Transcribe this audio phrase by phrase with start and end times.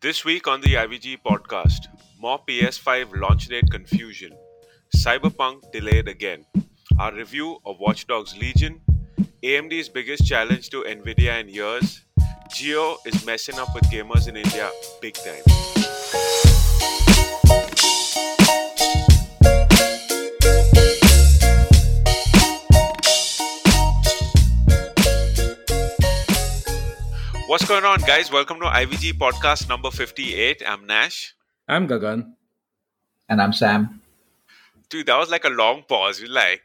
[0.00, 1.88] This week on the IVG podcast,
[2.20, 4.30] more PS5 launch date confusion,
[4.96, 6.46] Cyberpunk delayed again,
[7.00, 8.80] our review of Watch Dogs Legion,
[9.42, 12.04] AMD's biggest challenge to Nvidia in years,
[12.48, 14.70] Jio is messing up with gamers in India
[15.02, 15.97] big time.
[27.48, 28.30] What's going on, guys?
[28.30, 30.62] Welcome to IVG podcast number 58.
[30.66, 31.34] I'm Nash.
[31.66, 32.32] I'm Gagan.
[33.28, 34.02] And I'm Sam.
[34.90, 36.20] Dude, that was like a long pause.
[36.20, 36.62] You're like,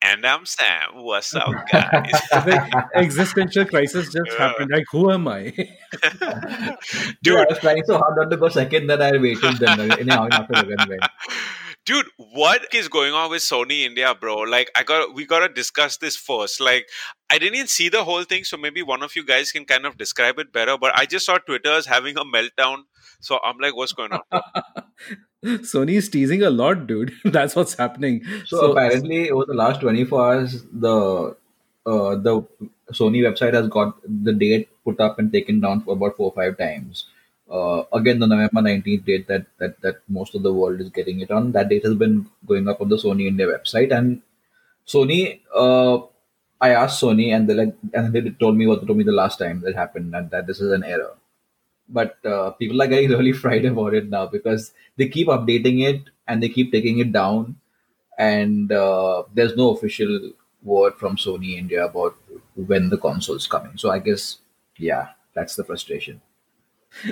[0.00, 1.02] and I'm Sam.
[1.02, 2.10] What's up, guys?
[2.30, 4.38] the existential crisis just Yeah.
[4.48, 4.70] happened.
[4.72, 5.50] Like, who am I?
[5.52, 9.80] Dude, dude, I was trying so hard not to go second that I waited then.
[9.92, 11.02] Anyhow, after the went.
[11.84, 14.38] Dude, what is going on with Sony India, bro?
[14.38, 16.60] Like, I got we gotta discuss this first.
[16.60, 16.88] Like,
[17.30, 19.86] I didn't even see the whole thing, so maybe one of you guys can kind
[19.86, 20.76] of describe it better.
[20.78, 22.84] But I just saw Twitter's having a meltdown,
[23.20, 24.20] so I'm like, what's going on?
[25.44, 27.12] Sony is teasing a lot, dude.
[27.24, 28.24] That's what's happening.
[28.46, 31.36] So, apparently, over the last 24 hours, the
[31.84, 32.42] uh, the
[32.92, 36.34] Sony website has got the date put up and taken down for about four or
[36.34, 37.06] five times.
[37.52, 41.20] Uh, again, the November 19th date that, that that most of the world is getting
[41.20, 43.92] it on, that date has been going up on the Sony India website.
[43.96, 44.22] And
[44.86, 45.98] Sony, uh,
[46.60, 49.12] I asked Sony, and they like, and they told me what they told me the
[49.12, 51.14] last time that happened, and that this is an error.
[51.88, 56.02] But uh, people are getting really fried about it now because they keep updating it
[56.26, 57.56] and they keep taking it down,
[58.18, 62.16] and uh, there's no official word from Sony India about
[62.54, 63.76] when the console's coming.
[63.76, 64.38] So I guess,
[64.78, 66.20] yeah, that's the frustration.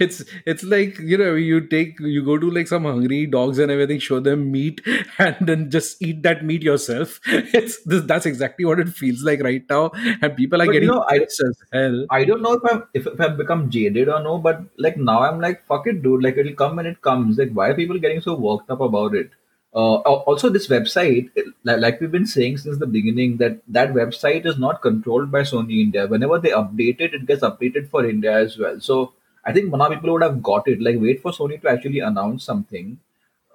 [0.00, 3.70] it's it's like you know you take you go to like some hungry dogs and
[3.70, 4.80] everything show them meat
[5.18, 9.42] and then just eat that meat yourself it's this that's exactly what it feels like
[9.42, 9.90] right now
[10.22, 11.40] and people are But, you know, I- as
[11.72, 14.96] hell I don't know if I'm if, if I've become jaded or no, but like
[14.96, 16.22] now I'm like fuck it, dude.
[16.22, 17.38] Like it'll come when it comes.
[17.38, 19.30] Like why are people getting so worked up about it?
[19.74, 21.30] Uh, also, this website,
[21.64, 25.80] like, we've been saying since the beginning, that that website is not controlled by Sony
[25.82, 26.06] India.
[26.06, 28.78] Whenever they update it, it gets updated for India as well.
[28.80, 30.80] So I think now people would have got it.
[30.80, 32.98] Like wait for Sony to actually announce something,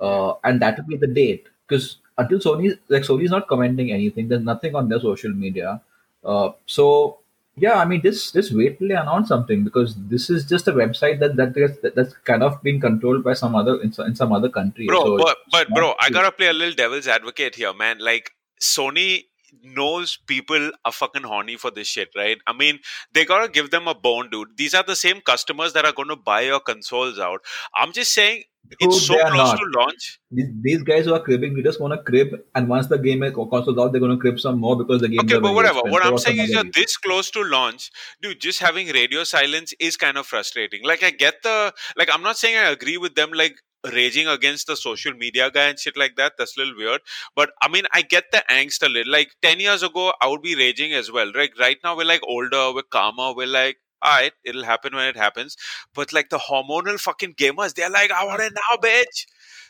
[0.02, 1.48] uh, and that will be the date.
[1.68, 4.28] Because until Sony, like Sony's not commenting anything.
[4.28, 5.82] There's nothing on their social media.
[6.24, 7.19] Uh, so
[7.62, 10.72] yeah, I mean, just just wait till they announce something because this is just a
[10.72, 14.08] website that that gets, that, that's kind of being controlled by some other in, some-
[14.08, 14.88] in some other country.
[14.88, 18.00] bro So but but bro i gotta play a little devil's advocate here man.
[18.00, 18.32] Like
[18.62, 19.26] sony
[19.64, 22.38] knows people are fucking horny for this shit right?
[22.48, 22.80] I mean
[23.14, 24.58] they gotta give them a bone dude.
[24.58, 27.42] These are the same customers that are going to buy your consoles out.
[27.76, 28.44] I'm just saying
[28.80, 29.58] it's so close not.
[29.58, 30.20] to launch.
[30.32, 33.24] These, these guys who are cribbing, they just want to crib, and once the game
[33.24, 35.20] is console's out, they're going to crib some more because the game.
[35.22, 35.82] okay but whatever.
[35.84, 37.92] what i'm saying is you're you're this close to launch
[38.22, 40.82] dude just having radio silence is kind of frustrating.
[40.84, 43.56] Like i get the like i'm not saying i agree with them like
[43.94, 46.34] raging against the social media guy and shit like that.
[46.38, 47.02] That's a little weird.
[47.36, 49.12] But i mean i get the angst a little.
[49.12, 51.32] Like 10 years ago i would be raging as well.
[51.34, 55.06] Right right now we're like older we're calmer we're like all right it'll happen when
[55.08, 55.56] it happens
[55.94, 59.26] but like the hormonal fucking gamers they're like i want it now bitch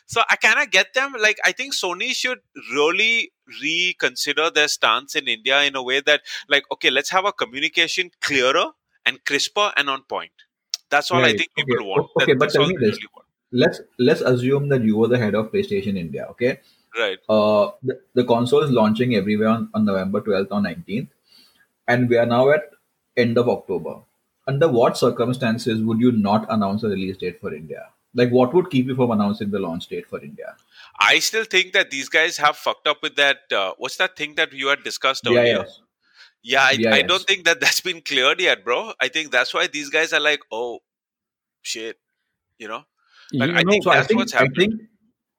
[0.06, 1.14] so I kind of get them.
[1.20, 2.38] Like, I think Sony should
[2.74, 3.30] really
[3.62, 8.10] reconsider their stance in India in a way that, like, okay, let's have a communication
[8.20, 8.64] clearer
[9.06, 10.32] and crisper and on point.
[10.90, 11.84] That's all I think people Okay.
[11.84, 12.10] want.
[12.20, 12.96] Okay, That- but tell me this.
[12.96, 13.08] really
[13.52, 16.26] let's let's assume that you were the head of PlayStation India.
[16.32, 16.58] Okay,
[16.98, 17.18] Right.
[17.28, 21.08] uh, the, the console is launching everywhere on, on November 12th or 19th,
[21.86, 22.68] and we are now at
[23.16, 24.00] end of October.
[24.46, 27.88] Under what circumstances would you not announce a release date for India?
[28.14, 30.56] Like, what would keep you from announcing the launch date for India?
[30.98, 33.38] I still think that these guys have fucked up with that.
[33.52, 35.62] Uh, what's that thing that you had discussed earlier?
[35.62, 35.80] BIS.
[36.42, 38.92] Yeah, I, I don't think that that's been cleared yet, bro.
[38.98, 40.80] I think that's why these guys are like, oh,
[41.62, 41.98] shit.
[42.58, 42.84] You know?
[43.32, 44.88] Like, You I know, think So I that's think what's happening.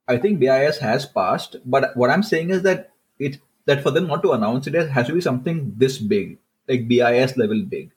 [0.08, 4.08] I think BIS has passed, but what I'm saying is that it that for them
[4.08, 6.38] not to announce it, it has to be something this big,
[6.68, 7.92] like BIS level big.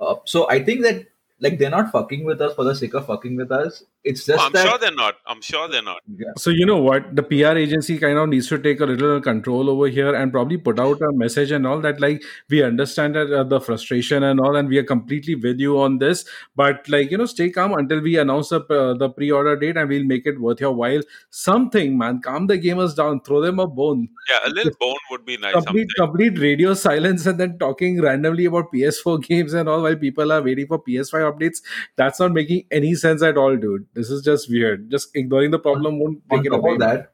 [0.00, 1.06] Uh, so I think that
[1.40, 3.84] like they're not fucking with us for the sake of fucking with us.
[4.04, 5.14] It's just Oh, I'm that sure they're not.
[5.26, 6.00] I'm sure they're not.
[6.16, 6.32] yeah.
[6.36, 7.16] So you know what?
[7.16, 10.58] The PR agency kind of needs to take a little control over here and probably
[10.58, 12.00] put out a message and all that.
[12.00, 15.80] Like we understand that, uh, the frustration and all, and we are completely with you
[15.80, 16.24] on this.
[16.54, 19.88] But like you know, stay calm until we announce the, uh, the pre-order date, and
[19.88, 21.00] we'll make it worth your while.
[21.30, 24.08] Something, man, calm the gamers down, throw them a bone.
[24.30, 25.54] Yeah, a little bone would be nice.
[25.54, 26.12] Complete, sometime.
[26.12, 30.42] complete radio silence, and then talking randomly about PS4 games and all while people are
[30.42, 31.62] waiting for PS5 updates.
[31.96, 33.86] That's not making any sense at all, dude.
[33.94, 34.90] This is just weird.
[34.90, 36.72] Just ignoring the problem won't on take it top away.
[36.74, 37.12] of that,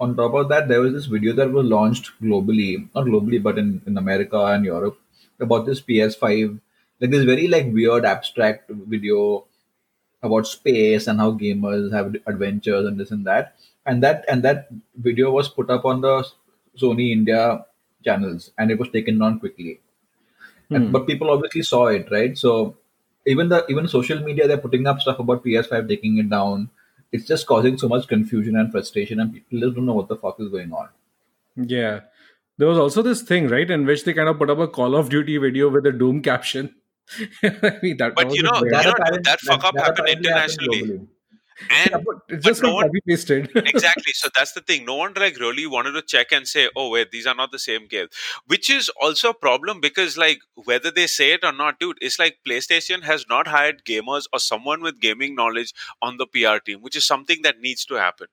[0.00, 3.58] on top of that, there was this video that was launched globally, not globally, but
[3.58, 4.98] in, in America and Europe,
[5.40, 6.60] about this PS5
[7.00, 9.44] like this very like weird abstract video
[10.22, 13.56] about space and how gamers have adventures and this and that.
[13.86, 16.26] And that and that video was put up on the
[16.78, 17.66] Sony India
[18.04, 19.80] channels and it was taken down quickly.
[20.70, 20.92] And, Hmm.
[20.92, 22.36] but people obviously saw it, right?
[22.36, 22.76] So
[23.26, 26.70] even the even social media they're putting up stuff about PS5 taking it down.
[27.12, 30.16] It's just causing so much confusion and frustration, and people just don't know what the
[30.16, 30.88] fuck is going on.
[31.56, 32.00] Yeah.
[32.58, 34.94] There was also this thing, right, in which they kind of put up a Call
[34.96, 36.74] of Duty video with a Doom caption.
[37.42, 39.84] I mean, that, that But you know, bit- you know, apparent- that fuck up that
[39.84, 40.82] happened apparently happened internationally.
[40.82, 41.06] globally.
[41.70, 43.50] And Yeah, it's just no one- copy pasted.
[43.56, 46.88] exactly so that's the thing no one like really wanted to check and say oh
[46.90, 48.10] wait these are not the same games
[48.46, 52.18] which is also a problem because like whether they say it or not dude it's
[52.18, 56.80] like playstation has not hired gamers or someone with gaming knowledge on the pr team
[56.80, 58.26] which is something that needs to happen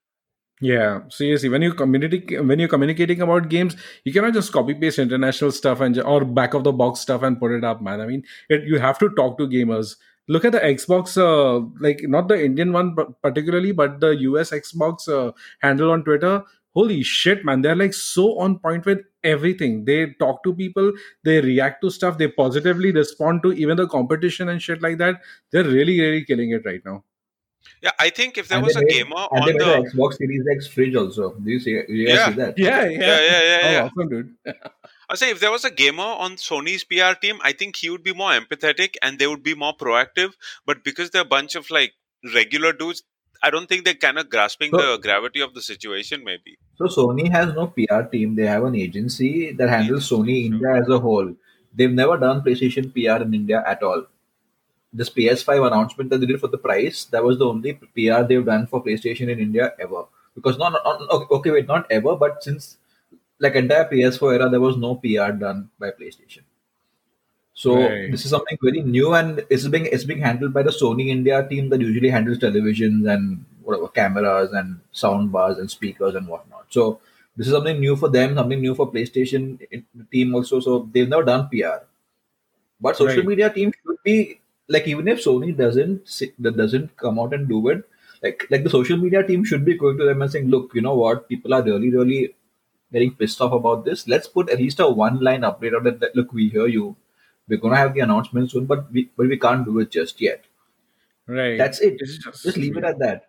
[0.67, 1.49] Yeah, seriously.
[1.51, 3.75] When you community when you're communicating about games,
[4.07, 7.39] you cannot just copy paste international stuff and or back of the box stuff and
[7.43, 8.01] put it up, man.
[8.05, 9.93] I mean, it, you have to talk to gamers.
[10.35, 15.09] Look at the Xbox, uh, like not the Indian one particularly, but the US Xbox
[15.09, 15.31] uh,
[15.67, 16.43] handle on Twitter.
[16.75, 17.61] Holy shit, man!
[17.63, 19.85] They're like so on point with everything.
[19.85, 20.91] They talk to people,
[21.23, 25.15] they react to stuff, they positively respond to even the competition and shit like that.
[25.51, 26.97] They're really, really killing it right now.
[27.85, 29.73] yeah i think if there And was they a made- gamer And on the the
[29.87, 31.25] Xbox Series X fridge also.
[31.47, 31.73] Do you see?
[31.89, 32.29] Do you Yeah.
[32.29, 32.57] see that?
[32.67, 33.83] Yeah, yeah yeah yeah, Oh, yeah.
[33.89, 34.29] awesome, dude.
[35.11, 38.03] I say if there was a gamer on Sony's PR team, I think he would
[38.03, 40.33] be more empathetic and they would be more proactive.
[40.67, 41.93] But because they're a bunch of like
[42.35, 43.01] regular dudes,
[43.41, 46.23] I don't think they're kind of grasping So- the gravity of the situation.
[46.23, 48.35] Maybe So Sony has no PR team.
[48.35, 50.53] They have an agency that handles Agency, Sony sure.
[50.53, 51.33] India as a whole.
[51.73, 54.05] They've never done PlayStation PR in India at all.
[54.91, 58.45] This PS5 announcement that they did for the price, that was the only PR they've
[58.45, 60.03] done for PlayStation in India ever.
[60.35, 62.77] Because not, not okay, wait, not ever, but since
[63.39, 66.43] like entire PS4 era, there was no PR done by PlayStation.
[67.53, 68.09] So Right.
[68.09, 71.45] this is something very new, and it's being it's being handled by the Sony India
[71.47, 76.65] team that usually handles televisions and whatever cameras and sound bars and speakers and whatnot.
[76.69, 77.01] So
[77.35, 79.59] this is something new for them, something new for PlayStation
[80.11, 80.59] team also.
[80.61, 81.81] So they've never done PR,
[82.81, 83.25] but social Right.
[83.25, 84.39] media team should be
[84.69, 86.09] like even if Sony doesn't
[86.41, 87.83] doesn't come out and do it,
[88.23, 90.81] like like the social media team should be going to them and saying, look, you
[90.81, 92.35] know what, people are really really
[92.91, 94.07] getting pissed off about this.
[94.07, 96.95] Let's put at least a one line update on it that look, we hear you.
[97.47, 100.45] We're gonna have the announcement soon, but we but we can't do it just yet.
[101.27, 101.57] Right.
[101.57, 101.99] That's it.
[101.99, 103.25] Just, Just leave it at that.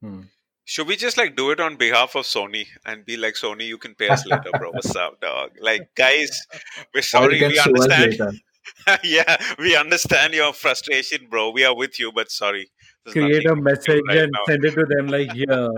[0.00, 0.22] Hmm.
[0.64, 3.78] should we just like do it on behalf of Sony and be like Sony, you
[3.78, 4.70] can pay us later, bro.
[4.70, 5.52] What's up, dog?
[5.60, 6.46] Like guys,
[6.94, 8.40] we're sorry, we understand.
[9.04, 11.50] yeah, we understand your frustration, bro.
[11.50, 12.70] We are with you, but sorry.
[13.04, 14.40] There's Create a nothing we can do message right and now.
[14.46, 15.68] send it to them like, yeah.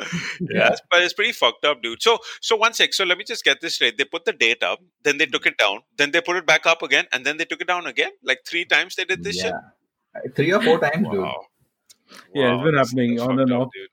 [0.40, 2.02] yeah, but it's pretty fucked up, dude.
[2.02, 2.94] So, so one sec.
[2.94, 3.98] So let me just get this straight.
[3.98, 6.66] They put the date up, then they took it down, then they put it back
[6.66, 8.10] up again, and then they took it down again.
[8.22, 9.52] Like three times they did this yeah.
[10.34, 11.10] Three or four times, shit.
[11.10, 11.20] dude.
[11.20, 11.46] Wow.
[12.34, 13.68] Yeah, it's been that's- happening that's on fucked and off.
[13.74, 13.88] dude.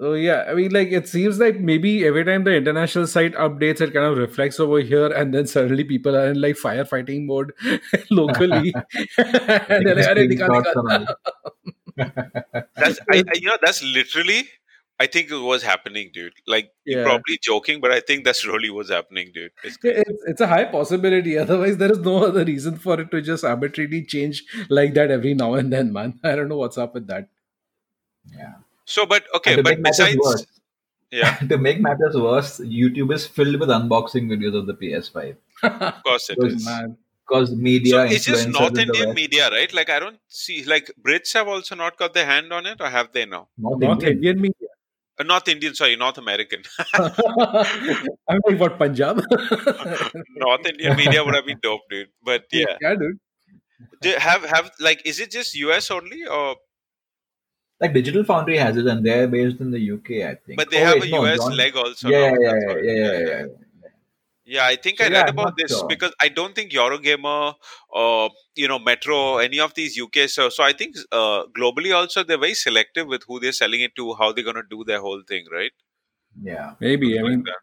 [0.00, 3.80] So yeah, I mean, like it seems like maybe every time the international site updates,
[3.80, 7.52] it kind of reflects over here, and then suddenly people are in like firefighting mode
[8.10, 8.74] locally.
[9.18, 11.16] and they're like, "Arey, dikha, Screenshots dikha." and all.
[12.76, 14.48] That's I, I, you know that's literally.
[15.00, 16.34] I think it was happening, dude.
[16.46, 19.50] Like you're probably joking, but I think that's really what's happening, dude.
[19.64, 21.36] It's It's, it's a high possibility.
[21.44, 25.34] Otherwise, there is no other reason for it to just arbitrarily change like that every
[25.34, 26.20] now and then, man.
[26.24, 27.28] I don't know what's up with that.
[28.32, 28.54] Yeah.
[28.84, 30.46] so, but okay, but besides, worse,
[31.10, 36.02] yeah, to make matters worse, YouTube is filled with unboxing videos of the PS5 of
[36.02, 36.66] course it Those is.
[36.66, 36.96] man.
[37.26, 37.92] because media.
[37.92, 39.72] So it's just North Indian West- media, right?
[39.72, 42.88] Like I don't see like Brits have also not got their hand on it, or
[42.90, 43.48] have they now?
[43.58, 44.12] North North Indian.
[44.16, 44.68] Indian media.
[45.18, 46.62] Uh, North Indian, sorry, North American.
[46.94, 49.22] I'm like, what, Punjab?
[50.36, 52.08] North Indian media would have been dope, dude.
[52.22, 53.18] But yeah, yeah, dude.
[54.02, 56.56] Do have have like is it just US only, or
[57.80, 60.56] Like Digital Foundry has it, and they're based in the UK, I think.
[60.56, 62.08] but they Oh, have wait, a no, US John- leg also?
[62.08, 63.46] Yeah, now, yeah, yeah, yeah, yeah, yeah, yeah.
[64.46, 65.86] Yeah, I think So, I yeah, read about this sure.
[65.88, 67.54] because I don't think Eurogamer
[67.88, 70.28] or you know Metro, any of these UK.
[70.28, 73.96] So, so I think uh, globally also they're very selective with who they're selling it
[73.96, 75.72] to, how they're gonna do their whole thing, right?
[76.42, 76.74] Yeah.
[76.80, 77.18] Maybe.
[77.18, 77.58] I mean, that.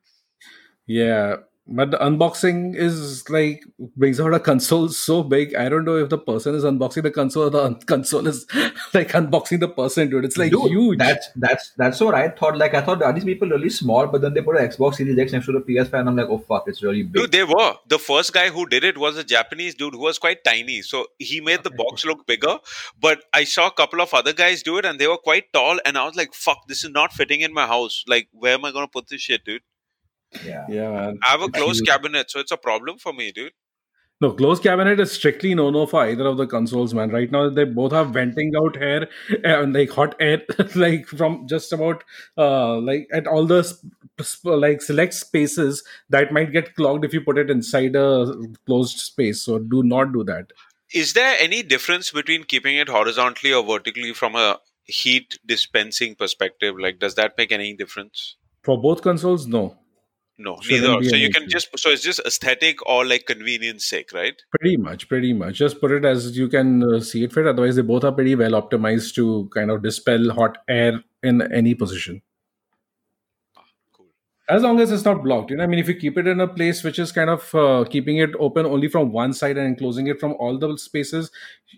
[0.88, 1.36] yeah.
[1.74, 3.64] But the unboxing is like
[3.96, 5.56] brings out a console so big.
[5.56, 8.46] I don't know if the person is unboxing the console or the un- console is
[8.94, 10.26] like unboxing the person, dude.
[10.26, 11.00] It's like Dude, huge.
[11.00, 12.58] That's that's that's what I thought.
[12.58, 14.08] Like I thought, are these people really small?
[14.08, 16.28] But then they put an Xbox Series X next to the PS5, and I'm like,
[16.30, 17.22] oh fuck, it's really big.
[17.24, 17.76] Dude, they were.
[17.88, 20.82] The first guy who did it was a Japanese dude who was quite tiny.
[20.82, 22.58] So he made the box look bigger.
[23.00, 25.80] But I saw a couple of other guys do it and they were quite tall.
[25.86, 28.04] And I was like, fuck, this is not fitting in my house.
[28.08, 29.62] Like, where am I going to put this shit, dude?
[30.46, 30.66] Yeah.
[30.70, 31.20] yeah, man.
[31.26, 32.32] I have a closed cabinet.
[32.32, 33.54] So it's a problem for me, dude.
[34.22, 37.10] No, closed cabinet is strictly no no for either of the consoles, man.
[37.10, 39.10] Right now, they both are venting out air
[39.44, 40.44] and like hot air,
[40.76, 42.04] like from just about
[42.38, 43.90] uh like at all the sp-
[44.22, 48.32] sp- like select spaces that might get clogged if you put it inside a
[48.68, 49.42] closed space.
[49.42, 50.54] So do not do that.
[50.94, 56.76] Is there any difference between keeping it horizontally or vertically from a heat dispensing perspective?
[56.78, 58.36] Like, does that make any difference?
[58.62, 59.78] For both consoles, no.
[60.44, 61.04] No, neither.
[61.04, 64.42] So you can just so it's just aesthetic or like convenience sake, right?
[64.60, 65.56] Pretty much, pretty much.
[65.56, 67.46] Just put it as you can uh, see it fit.
[67.48, 71.76] Otherwise, they both are pretty well optimized to kind of dispel hot air in any
[71.76, 72.22] position.
[73.94, 74.08] Cool.
[74.50, 76.40] as long as it's not blocked you know i mean if you keep it in
[76.40, 79.68] a place which is kind of uh, keeping it open only from one side and
[79.68, 81.30] enclosing it from all the spaces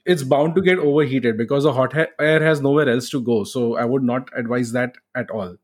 [0.06, 3.76] it's bound to get overheated because the hot air has nowhere else to go so
[3.76, 5.58] i would not advise that at all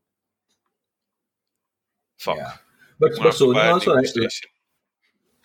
[2.20, 2.36] Fuck.
[2.36, 2.52] Yeah.
[3.00, 4.32] But, but Sony also, new like,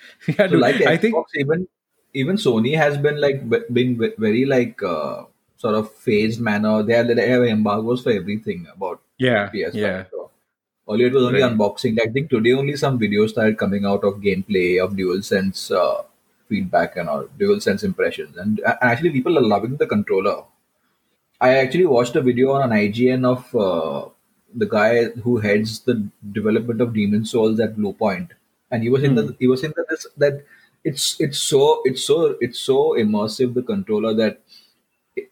[0.27, 1.67] yeah so dude, like i Xbox, think even
[2.13, 5.23] even Sony has been like b- being very like uh,
[5.57, 6.81] sort of phased manner.
[6.83, 9.81] They have, they have embargoes for everything about yeah PS5.
[9.81, 10.31] yeah So
[10.89, 11.51] earlier it was only Right.
[11.51, 11.99] unboxing.
[12.01, 16.03] I think today only some videos started coming out of gameplay of DualSense uh,
[16.47, 18.37] feedback and all DualSense impressions.
[18.37, 20.43] And uh, actually, people are loving the controller.
[21.41, 24.09] I actually watched a video on an IGN of uh,
[24.55, 28.29] the guy who heads the development of Demon's Souls at Bluepoint,
[28.71, 29.15] and he was in Hmm.
[29.15, 30.43] the he was in that this, that
[30.83, 34.41] it's it's so it's so it's so immersive the controller that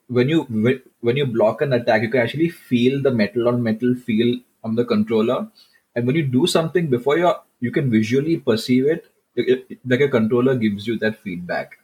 [0.07, 3.61] when you when when you block an attack, you can actually feel the metal on
[3.63, 5.47] metal feel on the controller,
[5.95, 10.01] and when you do something before you you can visually perceive it, it- it- like
[10.01, 11.77] a controller gives you that feedback.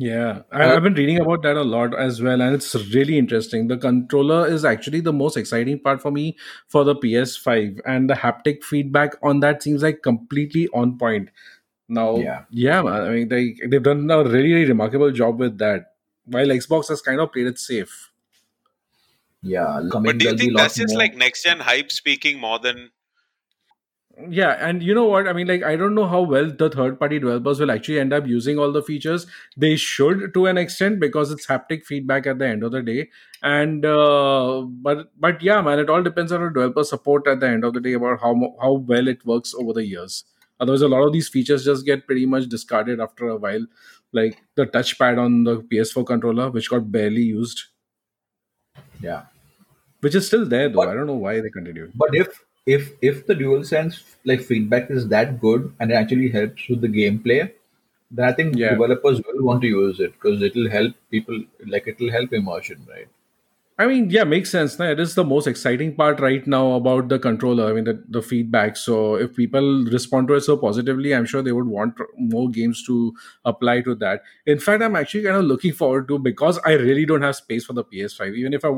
[0.00, 3.18] Yeah, I, Uh, I've been reading about that a lot as well, and it's really
[3.18, 3.66] interesting.
[3.68, 6.38] The controller is actually the most exciting part for me
[6.68, 11.28] for the PS5, and the haptic feedback on that seems like completely on point.
[11.86, 15.58] Now, yeah, yeah, man, I mean, they, they've done a really, really remarkable job with
[15.58, 15.92] that,
[16.24, 18.10] while Xbox has kind of played it safe.
[19.42, 19.80] yeah.
[19.92, 20.98] But do you there'll be a think that's just more.
[20.98, 22.90] like next gen hype speaking more than
[24.28, 25.26] Yeah, and you know what?
[25.28, 28.12] I mean, like, I don't know how well the third party developers will actually end
[28.12, 29.26] up using all the features.
[29.56, 33.08] They should to an extent because it's haptic feedback at the end of the day.
[33.42, 37.48] And uh, but but yeah, man, it all depends on the developer support at the
[37.48, 40.24] end of the day about how how well it works over the years.
[40.58, 43.64] Otherwise, a lot of these features just get pretty much discarded after a while,
[44.12, 47.62] like the touchpad on the PS4 controller, which got barely used,
[49.00, 49.22] Yeah.
[50.00, 50.76] which is still there though.
[50.76, 51.92] But I don't know why they continued.
[51.94, 56.68] but if if if the DualSense like feedback is that good and it actually helps
[56.68, 57.52] with the gameplay,
[58.10, 58.70] then I think Yeah.
[58.70, 63.08] developers will want to use it because it'll help people like it'll help immersion, right?
[63.80, 64.78] I mean, yeah, makes sense.
[64.78, 64.90] No?
[64.90, 67.70] It is the most exciting part right now about the controller.
[67.70, 68.76] I mean, the, the feedback.
[68.76, 72.84] So, if people respond to it so positively, I'm sure they would want more games
[72.88, 73.14] to
[73.46, 74.20] apply to that.
[74.44, 77.64] In fact, I'm actually kind of looking forward to because I really don't have space
[77.64, 78.36] for the PS5.
[78.36, 78.68] Even if I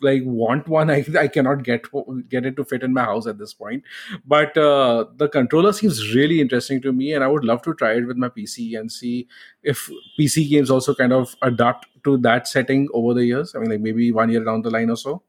[0.00, 1.84] like want one, I, I cannot get
[2.30, 3.84] get it to fit in my house at this point.
[4.26, 7.92] But uh, the controller seems really interesting to me, and I would love to try
[7.96, 9.28] it with my PC and see
[9.62, 13.54] if PC games also kind of adapt to that setting over the years.
[13.54, 15.22] I mean, like maybe one year down the line or so.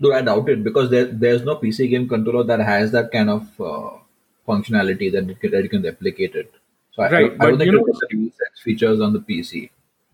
[0.00, 3.28] Though I doubt it because there there's no PC game controller that has that kind
[3.30, 3.90] of uh,
[4.48, 6.52] functionality that it can, that can replicate it.
[6.92, 9.70] So I, I, Right, don't- I don't think know, get features on the PC.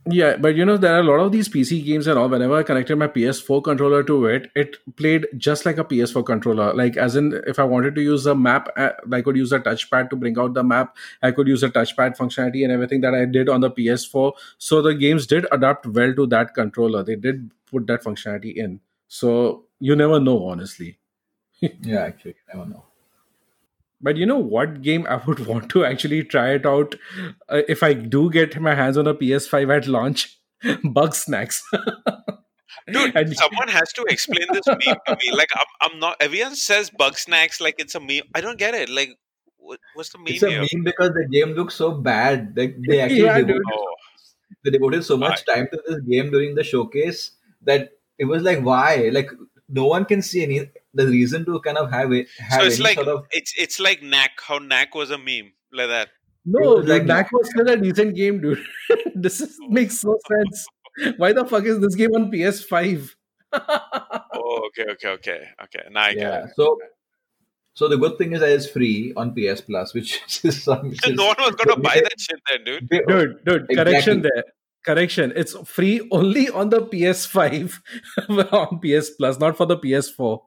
[0.09, 2.29] Yeah, but you know, there are a lot of these PC games and all.
[2.29, 6.73] Whenever I connected my PS4 controller to it, it played just like a PS4 controller.
[6.75, 9.59] Like, as in, if I wanted to use a map, uh, I could use a
[9.59, 10.97] touchpad to bring out the map.
[11.23, 14.33] I could use a touchpad functionality and everything that I did on the PS4.
[14.59, 17.03] So the games did adapt well to that controller.
[17.03, 18.81] They did put that functionality in.
[19.09, 20.99] So you never know, honestly.
[21.81, 22.86] Yeah, actually, I don't know.
[24.01, 26.95] But you know what game I would want to actually try it out
[27.49, 30.39] uh, if I do get my hands on a PS5 at launch?
[30.65, 31.61] Bugsnax.
[32.91, 35.33] Dude, and someone has to explain this meme to me.
[35.33, 36.17] Like, I'm, I'm not.
[36.21, 38.23] Everyone says bugsnax like it's a meme.
[38.35, 38.89] I don't get it.
[38.89, 39.11] Like,
[39.57, 40.61] what, what's the meme It's a here?
[40.61, 42.55] meme because the game looks so bad.
[42.57, 43.63] Like they actually yeah, devoted.
[43.73, 43.95] Oh,
[44.65, 48.43] they devoted so I, much time to this game during the showcase that it was
[48.43, 49.31] like why like
[49.69, 52.95] no one can see any the reason to kind of have it so it's like
[52.95, 54.41] sort of it's it's like Knack.
[54.41, 56.09] How Knack was a meme like that.
[56.45, 58.65] No, like Knack was still a decent game, dude.
[59.15, 59.69] this is, oh.
[59.69, 60.67] makes no sense.
[61.17, 63.15] Why the fuck is this game on PS5?
[64.39, 65.89] Oh, okay, okay, okay, okay.
[65.91, 66.51] Now I get it.
[66.57, 66.77] so
[67.75, 71.01] so the good thing is that it's free on ps plus which is some which
[71.09, 72.89] no is one was gonna buy that shit then, dude.
[73.09, 74.45] dude, dude, correction there.
[74.87, 75.33] Correction.
[75.35, 77.81] It's free only on the PS5
[78.53, 80.41] on PS Plus, not for the PS4.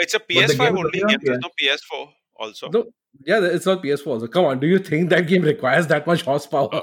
[0.00, 1.18] It's a PS5 only game.
[1.22, 2.70] There's no PS4 also.
[2.70, 2.86] No,
[3.26, 4.20] yeah, it's not PS4.
[4.20, 6.70] So come on, do you think that game requires that much horsepower?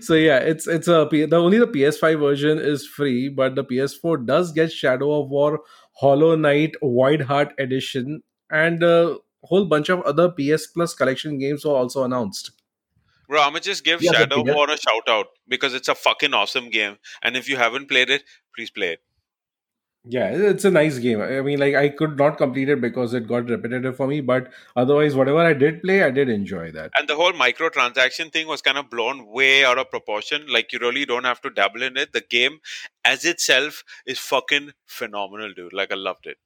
[0.00, 4.26] so yeah, it's it's a the only the PS5 version is free, but the PS4
[4.26, 5.60] does get Shadow of War,
[5.94, 11.74] Hollow Knight, Voidheart Edition, and a whole bunch of other PS Plus collection games were
[11.74, 12.52] also announced.
[13.28, 16.34] Bro, I'm gonna just give Yeah, Shadow War a shout out because it's a fucking
[16.34, 16.96] awesome game.
[17.22, 18.22] And if you haven't played it,
[18.54, 19.00] please play it.
[20.08, 21.20] Yeah, it's a nice game.
[21.20, 24.52] I mean, like I could not complete it because it got repetitive for me, but
[24.76, 26.92] otherwise, whatever I did play, I did enjoy that.
[26.96, 30.46] And the whole microtransaction thing was kind of blown way out of proportion.
[30.48, 32.12] Like you really don't have to dabble in it.
[32.12, 32.60] The game
[33.04, 35.72] as itself is fucking phenomenal, dude.
[35.72, 36.36] Like I loved it.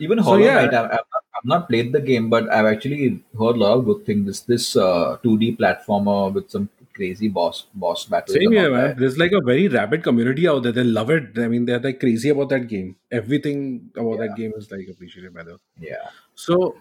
[0.00, 0.54] Even So, Hollow yeah.
[0.54, 3.78] Knight, I've, I've, not, I've not played the game, but I've actually heard a lot
[3.78, 4.26] of good things.
[4.26, 8.34] This this uh, 2D platformer with some crazy boss boss battles.
[8.36, 8.82] Same and here, man.
[8.88, 8.96] that.
[8.98, 10.72] There's like a very rabid community out there.
[10.72, 11.38] They love it.
[11.38, 12.96] I mean, they're like crazy about that game.
[13.10, 15.58] Everything about that game is like appreciated by them.
[15.80, 16.76] Yeah, So,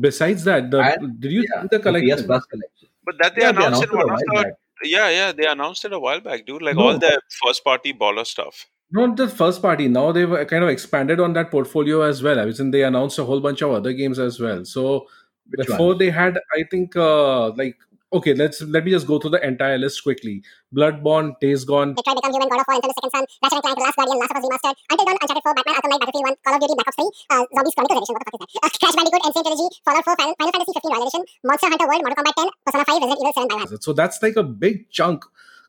[0.00, 1.62] besides that, the And- did you yeah.
[1.62, 2.26] see the The PS collection?
[2.26, 2.88] Plus collection.
[3.04, 4.54] But that they Yeah, they announced announced it a one of while the back.
[4.84, 6.62] yeah, yeah, they announced it a while back, dude.
[6.62, 6.82] Like No.
[6.88, 8.66] all the first party baller stuff.
[8.90, 9.88] Not the first party.
[9.88, 12.38] Now they've kind of expanded on that portfolio as well.
[12.38, 14.64] I was in they announced a whole bunch of other games as well.
[14.64, 15.06] So
[15.50, 15.98] Which before ones?
[15.98, 17.76] they had, I think, uh like
[18.12, 20.42] okay, let's let me just go through the entire list quickly.
[20.74, 23.62] Bloodborne, Days Gone, Detroit Become Human, God of War, Until the Second Son, Ratchet and
[23.62, 26.00] Clank, The Last Guardian, Last of Us Remastered, Until Dawn, Uncharted 4, Batman Arkham Knight,
[26.00, 28.36] Battlefield 1, Call of Duty, Black Ops 3, uh, Zombies Chronicles Edition, what the fuck
[28.36, 28.50] is that?
[28.66, 31.86] Uh, Crash Bandicoot, Insane Trilogy, Fallout 4, Final, Final Fantasy 15 Royal Edition, Monster Hunter
[31.90, 33.80] World, Mortal Kombat 10, Persona 5, Resident Evil 7 Biohazard.
[33.82, 35.18] so that's like a big chunk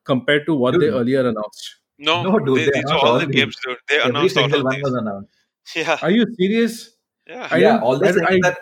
[0.03, 1.63] compared to what they earlier announced.
[1.99, 3.35] No, No, dude, they, they these are announced all all the these.
[3.35, 3.77] games, dude.
[3.89, 4.83] They Every announced all single of one these.
[4.83, 5.29] was announced.
[5.75, 6.73] Yeah, Are you serious?
[7.25, 7.47] yeah.
[7.51, 8.57] I yeah, all they're I- I- that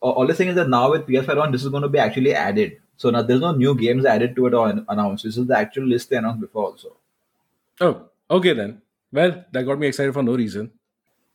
[0.00, 2.34] all all they're is that now with PS5 on, this is going to be actually
[2.34, 2.76] added.
[2.98, 5.24] So now there's no new games added to it or announced.
[5.24, 6.96] This is the actual list they announced before also.
[7.80, 8.82] Oh, okay then.
[9.12, 10.72] Well, that got me excited for no reason.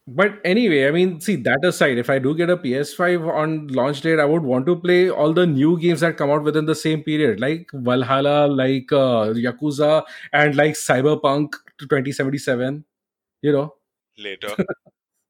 [0.08, 4.02] But anyway, I mean, see that aside, if I do get a PS5 on launch
[4.02, 6.76] date, I would want to play all the new games that come out within the
[6.76, 10.04] same period, like Valhalla, like uh, Yakuza,
[10.34, 12.84] and like Cyberpunk 2077.
[13.42, 13.76] You know,
[14.18, 14.56] Later.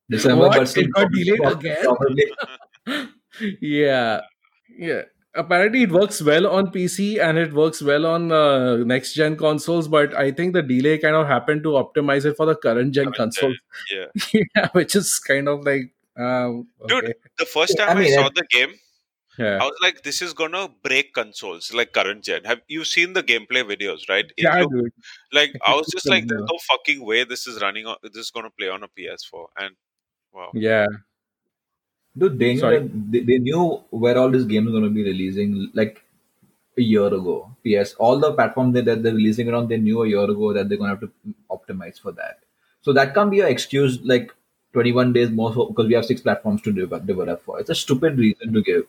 [0.10, 0.58] December, What?
[0.58, 1.42] but still It got delayed
[2.86, 3.10] again?
[3.62, 4.22] yeah,
[4.78, 5.02] yeah.
[5.36, 9.88] Apparently, it works well on PC and it works well on uh, next gen consoles,
[9.88, 13.06] but I think the delay kind of happened to optimize it for the current gen
[13.12, 13.26] Current gen.
[13.26, 13.58] consoles.
[13.92, 14.42] Yeah.
[14.56, 17.14] yeah, which is kind of like, um, Dude, okay.
[17.40, 18.74] The first Yeah, time I I, mean, saw it- the game,
[19.40, 22.44] yeah, I was like, this is gonna break consoles like current gen.
[22.44, 24.26] Have you seen the gameplay videos, right?
[24.38, 24.94] It yeah, looked dude.
[25.32, 28.30] like I was just like, there's no fucking way this is running on this is
[28.30, 29.48] gonna play on a PS4.
[29.58, 29.76] And
[30.32, 30.52] wow.
[30.54, 30.86] Yeah,
[32.18, 35.72] Dude, they knew, they, they knew where all these games are going to be releasing
[35.74, 36.04] like
[36.78, 37.56] a year ago.
[37.66, 40.54] PS, all the platforms that, that they're releasing it on, they knew a year ago
[40.54, 41.12] that they're going to have to
[41.50, 42.40] optimize for that.
[42.82, 44.32] So that can't be an excuse like
[44.74, 47.60] 21 days more because we have six platforms to develop, develop for.
[47.60, 48.86] It's a stupid reason to give.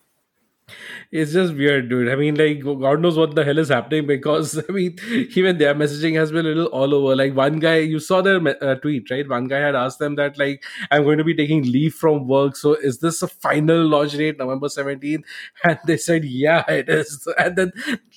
[1.11, 2.09] It's just weird, dude.
[2.09, 4.97] I mean, like, God knows what the hell is happening because I mean,
[5.35, 7.15] even their messaging has been a little all over.
[7.15, 9.29] Like, one guy, you saw their uh, tweet, right?
[9.29, 12.57] One guy had asked them that, like, I'm going to be taking leave from work,
[12.57, 15.25] so is this a final launch date, November 17th?
[15.65, 17.27] And they said, yeah, it is.
[17.39, 17.73] And then,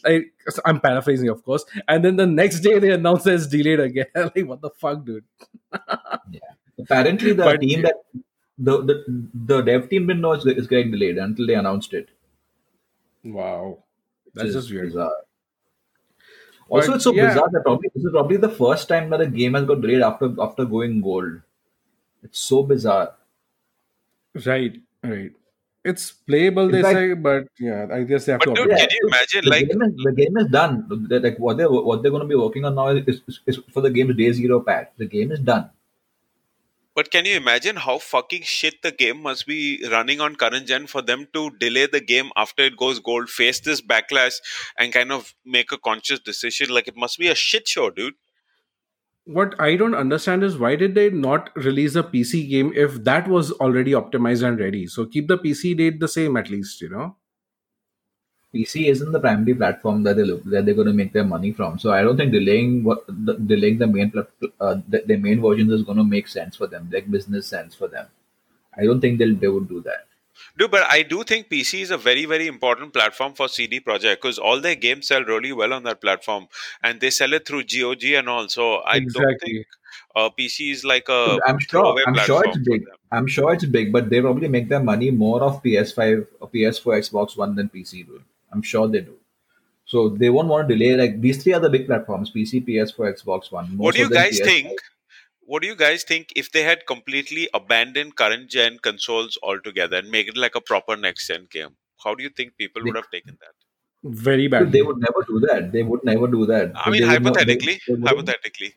[0.05, 0.33] like,
[0.65, 1.65] I'm paraphrasing, of course.
[1.87, 4.05] And then the next day they announced that it's delayed again.
[4.15, 5.23] like, what the fuck, dude?
[6.79, 7.95] Apparently, the But- team that
[8.59, 12.09] the, the the dev team didn't know it's, it's getting delayed until they announced it.
[13.35, 13.83] Wow,
[14.33, 14.87] that's is just weird.
[14.89, 15.11] Bizarre.
[16.69, 17.27] Also, But, it's so yeah.
[17.29, 20.01] bizarre that probably this is probably the first time that a game has got delayed
[20.01, 21.41] after after going gold.
[22.23, 23.13] It's so bizarre.
[24.45, 25.31] Right, right.
[25.85, 28.55] It's playable, In they fact- say, but yeah, I guess they have But to.
[28.55, 30.85] dude, update can you imagine the like game is, the game is done.
[31.07, 33.59] The- Like what they what they're going to be working on now is, is, is
[33.73, 34.89] for the game's day zero patch.
[34.97, 35.69] The game is done.
[36.97, 40.87] But can you imagine how fucking shit the game must be running on current gen
[40.87, 44.37] for them to delay the game after it goes gold, face this backlash,
[44.79, 46.69] and kind of make a conscious decision?
[46.71, 48.15] Like it must be a shit show, dude.
[49.25, 53.27] What I don't understand is why did they not release a PC game if that
[53.27, 54.87] was already optimized and ready?
[54.87, 57.15] So keep the PC date the same at least, you know.
[58.53, 61.51] PC isn't the primary platform that they look that they're going to make their money
[61.51, 61.77] from.
[61.77, 64.29] So I don't think delaying what the, delaying the main plat-
[64.59, 67.75] uh, the, the main versions is going to make sense for them, like business sense
[67.75, 68.07] for them.
[68.77, 70.07] I don't think they'll they would do that.
[70.57, 74.15] Dude, but I do think PC is a very, very important platform for CD Projekt
[74.21, 76.47] because all their games sell really well on that platform,
[76.83, 78.47] and they sell it through GOG and all.
[78.47, 79.65] So I don't think
[80.15, 81.97] uh, PC is like a I'm sure.
[82.07, 82.85] I'm sure it's big.
[83.11, 86.99] I'm sure it's big, but they probably make their money more off PS5, or PS4,
[86.99, 88.21] Xbox One than PC do.
[88.51, 89.15] I'm sure they do.
[89.85, 90.95] So they won't want to delay.
[90.95, 93.77] Like these three are the big platforms: PC, PS4, Xbox One.
[93.77, 94.45] What do you guys PS5.
[94.45, 94.79] think?
[95.49, 100.09] what do you guys think if they had completely abandoned current gen consoles altogether and
[100.11, 101.69] make it like a proper next gen game?
[102.03, 103.53] How do you think people would have taken that?
[104.03, 104.73] Very bad.
[104.73, 105.71] they would never do that.
[105.71, 106.73] They would never do that.
[106.75, 108.73] I mean, They would not- they- hypothetically, they hypothetically.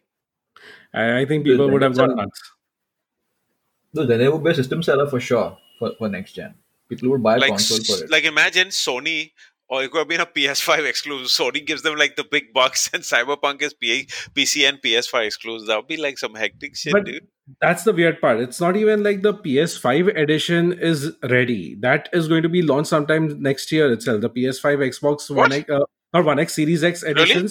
[0.95, 2.41] I, I think Dude, people would have gone nuts.
[3.93, 6.55] No, then there would be a system seller for sure for, for next gen.
[6.89, 8.11] People would buy a Like, console for it.
[8.11, 9.33] like imagine Sony,
[9.71, 11.29] or it could have been a PS5 exclusive.
[11.29, 15.69] Sony gives them like the big bucks, and Cyberpunk is P- PC and PS5 exclusive.
[15.69, 17.27] That would be like some hectic shit, But- dude.
[17.61, 18.39] That's the weird part.
[18.39, 21.75] It's not even like the PS5 edition is ready.
[21.81, 24.21] That is going to be launched sometime next year itself.
[24.21, 25.81] The PS5, Xbox One X, uh,
[26.15, 27.49] or One X Series X Really?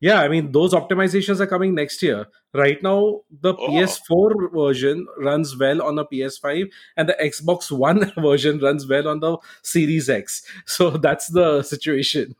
[0.00, 2.26] Yeah, I mean those optimizations are coming next year.
[2.54, 3.68] Right now, the Oh.
[3.68, 9.20] PS4 version runs well on the PS5, and the Xbox One version runs well on
[9.20, 10.42] the Series X.
[10.66, 12.34] So that's the situation.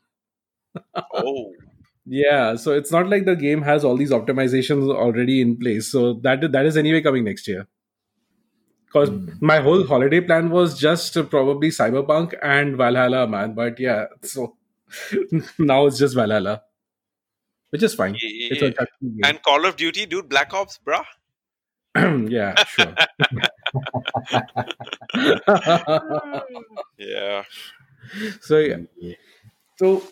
[1.14, 1.52] Oh,
[2.06, 5.86] Yeah, so it's not like the game has all these optimizations already in place.
[5.92, 7.66] So that that is anyway coming next year.
[8.86, 9.28] Because Hmm.
[9.40, 13.54] my whole holiday plan was just probably Cyberpunk and Valhalla, man.
[13.54, 14.56] But yeah, so
[15.58, 16.62] now it's just Valhalla,
[17.70, 18.16] which is fine.
[18.20, 19.28] It's yeah.
[19.28, 21.04] and Call of Duty, dude, Black Ops, bruh.
[22.30, 22.94] yeah, sure.
[26.98, 27.42] Yeah.
[28.40, 29.14] so yeah,
[29.78, 30.02] So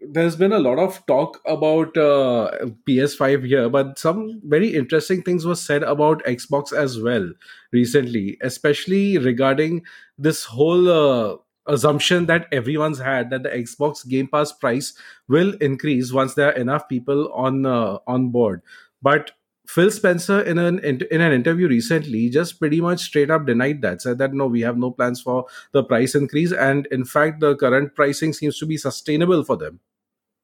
[0.00, 2.50] there's been a lot of talk about uh,
[2.88, 7.30] PS5 here, but some very interesting things were said about Xbox as well
[7.72, 9.82] recently, especially regarding
[10.16, 11.36] this whole uh,
[11.68, 14.94] assumption that everyone's had that the Xbox Game Pass price
[15.28, 18.62] will increase once there are enough people on uh, on board.
[19.00, 19.32] But
[19.68, 24.00] Phil Spencer in an in an interview recently just pretty much straight up denied that,
[24.00, 27.54] said that no, we have no plans for the price increase, and in fact, the
[27.54, 29.80] current pricing seems to be sustainable for them.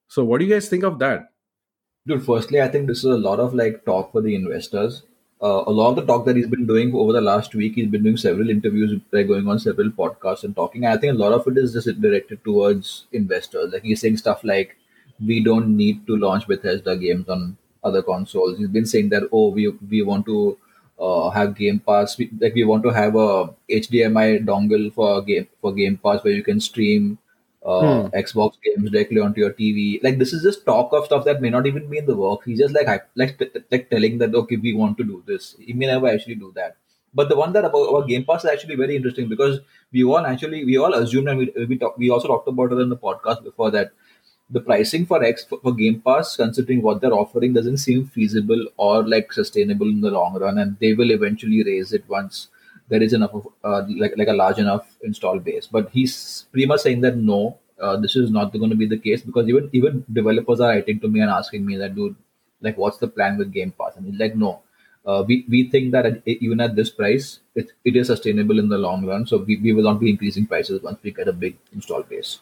[0.08, 1.30] So, what do you guys think of that?
[2.06, 5.02] Dude, firstly, I think this is a lot of like talk for the investors.
[5.44, 7.88] Uh, a lot of the talk that he's been doing over the last week, he's
[7.88, 10.87] been doing several interviews, like going on several podcasts and talking.
[10.87, 13.72] I think a lot of it is just directed towards investors.
[13.72, 14.76] Like he's saying stuff like,
[15.33, 17.44] "We don't need to launch Bethesda games on
[17.90, 20.57] other consoles." He's been saying that, "Oh, we we want to
[20.98, 22.16] uh, have Game Pass.
[22.16, 23.30] We, like we want to have a
[23.80, 27.18] HDMI dongle for game for Game Pass where you can stream
[27.64, 30.03] uh, Xbox games directly onto your TV.
[30.03, 32.42] Like this is just talk of stuff that may not even be in the work.
[32.44, 35.57] He's just like like like telling that okay, we want to do this.
[35.59, 36.77] He may never actually do that.
[37.14, 39.61] But the one that about, about Game Pass is actually very interesting because
[39.92, 42.79] we all actually we all assumed and we we, talk, we also talked about it
[42.79, 43.92] in the podcast before that
[44.50, 48.66] the pricing for X for, for Game Pass, considering what they're offering, doesn't seem feasible
[48.77, 52.48] or like sustainable in the long run, and they will eventually raise it once
[52.88, 55.66] there is enough of uh, like like a large enough install base.
[55.66, 58.99] But he's pretty much saying that no, uh, this is not going to be the
[58.99, 62.16] case because even even developers are writing to me and asking me that dude,
[62.61, 63.97] like what's the plan with Game Pass?
[63.97, 64.61] And he's like, no,
[65.07, 68.68] uh, we we think that at, even at this price, it, it is sustainable in
[68.68, 69.27] the long run.
[69.27, 72.40] So we, we will not be increasing prices once we get a big install base.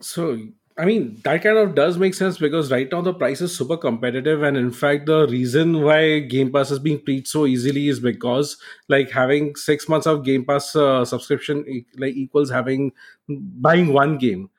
[0.00, 0.38] So,
[0.76, 3.76] I mean, that kind of does make sense because right now the price is super
[3.76, 4.42] competitive.
[4.42, 8.56] And in fact, the reason why Game Pass is being preached so easily is because,
[8.88, 12.90] like, having six months of Game Pass uh, subscription like equals having
[13.28, 14.50] buying one game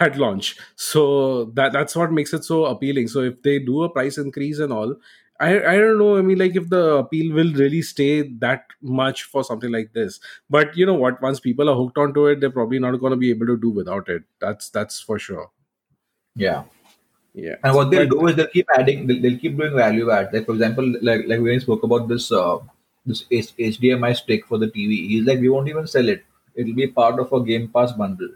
[0.00, 0.56] at launch.
[0.76, 3.08] So that that's what makes it so appealing.
[3.08, 4.96] So if they do a price increase and all,
[5.40, 6.16] I I don't know.
[6.16, 10.20] I mean, like if the appeal will really stay that much for something like this.
[10.48, 11.20] But you know what?
[11.22, 13.70] Once people are hooked onto it, they're probably not going to be able to do
[13.70, 14.22] without it.
[14.40, 15.50] That's that's for sure.
[16.36, 16.64] Yeah.
[17.34, 17.56] Yeah.
[17.64, 20.32] And what they'll But- do is they'll keep adding, they'll, they'll keep doing value add.
[20.32, 22.58] Like for example, like like we spoke about this uh,
[23.04, 26.24] this H- HDMI stick for the TV, he's like, we won't even sell it.
[26.54, 28.28] It'll be part of a Game Pass bundle.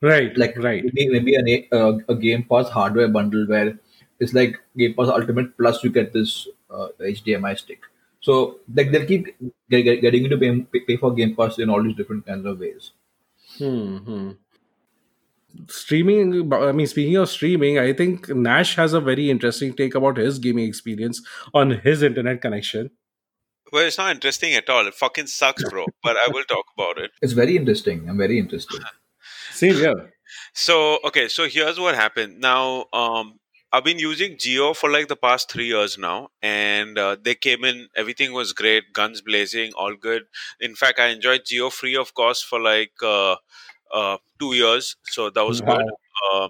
[0.00, 0.36] Right.
[0.36, 0.82] Like right.
[0.84, 3.78] maybe maybe an, a, uh, a Game Pass hardware bundle where
[4.22, 7.80] it's like Game Pass Ultimate plus you get this uh, HDMI stick.
[8.20, 9.26] So like they'll keep
[9.68, 12.26] get, get, getting you to pay, pay pay for Game Pass in all these different
[12.26, 12.92] kinds of ways.
[13.58, 14.30] Hmm.
[15.68, 16.52] Streaming.
[16.52, 20.38] I mean, speaking of streaming, I think Nash has a very interesting take about his
[20.38, 21.20] gaming experience
[21.52, 22.90] on his internet connection.
[23.72, 24.86] Well, it's not interesting at all.
[24.86, 25.86] It fucking sucks, bro.
[26.02, 27.10] but I will talk about it.
[27.20, 28.08] It's very interesting.
[28.08, 28.82] I'm very interested.
[29.50, 30.12] Same here.
[30.54, 32.40] So, okay, so here's what happened.
[32.40, 33.38] Now, um,
[33.72, 37.64] I've been using Jio for like the past three years now, and uh, they came
[37.64, 37.88] in.
[37.96, 40.24] Everything was great, guns blazing, all good.
[40.60, 43.36] In fact, I enjoyed Jio free of cost for like uh,
[43.92, 45.82] uh, two years, so that was good.
[46.34, 46.48] Uh,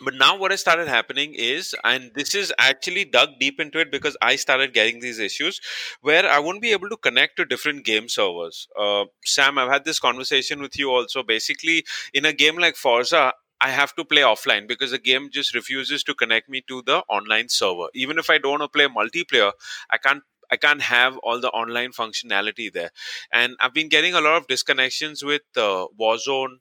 [0.00, 3.92] but now what has started happening is and this is actually dug deep into it
[3.92, 5.60] because i started getting these issues
[6.00, 9.84] where i won't be able to connect to different game servers uh, sam i've had
[9.84, 14.22] this conversation with you also basically in a game like forza I have to play
[14.22, 17.88] offline because the game just refuses to connect me to the online server.
[17.94, 19.52] Even if I don't want to play multiplayer,
[19.90, 22.90] I can't I can't have all the online functionality there.
[23.32, 26.58] And I've been getting a lot of disconnections with uh, Warzone.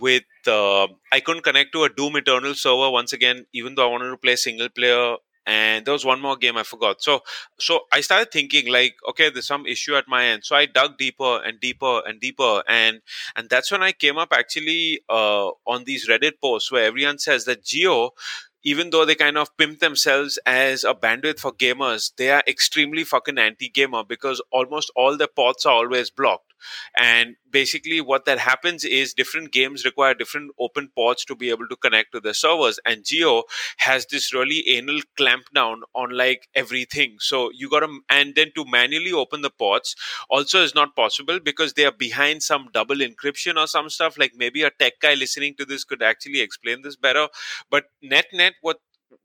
[0.00, 3.90] With uh, I couldn't connect to a Doom Eternal server once again, even though I
[3.90, 5.16] wanted to play single player
[5.50, 7.20] and there was one more game i forgot so
[7.58, 10.96] so i started thinking like okay there's some issue at my end so i dug
[10.96, 13.00] deeper and deeper and deeper and
[13.36, 17.44] and that's when i came up actually uh, on these reddit posts where everyone says
[17.46, 18.10] that Jio
[18.62, 23.04] even though they kind of pimp themselves as a bandwidth for gamers, they are extremely
[23.04, 26.49] fucking anti-gamer because almost all the ports are always blocked.
[26.96, 31.68] And basically, what that happens is different games require different open ports to be able
[31.68, 32.78] to connect to the servers.
[32.84, 33.42] And Jio
[33.78, 37.16] has this really anal clamp down on like everything.
[37.20, 39.94] So you got to, and then to manually open the ports
[40.28, 44.18] also is not possible because they are behind some double encryption or some stuff.
[44.18, 47.28] Like maybe a tech guy listening to this could actually explain this better.
[47.70, 48.78] But net net, what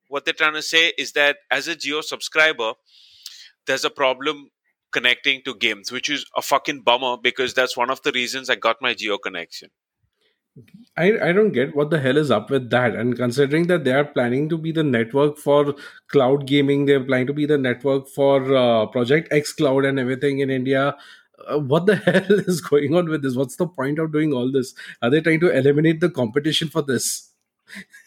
[0.07, 2.73] what they're trying to say is that as a jio subscriber,
[3.65, 4.49] there's a problem
[4.95, 8.55] connecting to games, which is a fucking bummer because that's one of the reasons I
[8.55, 9.69] got my jio connection.
[10.97, 12.95] I, I don't get what the hell is up with that.
[12.95, 15.75] And considering that they are planning to be the network for
[16.07, 20.49] cloud gaming, they're planning to be the network for uh, Project xCloud and everything in
[20.49, 20.95] India.
[21.45, 23.35] Uh, what the hell is going on with this?
[23.35, 24.73] What's the point of doing all this?
[25.01, 27.31] Are they trying to eliminate the competition for this?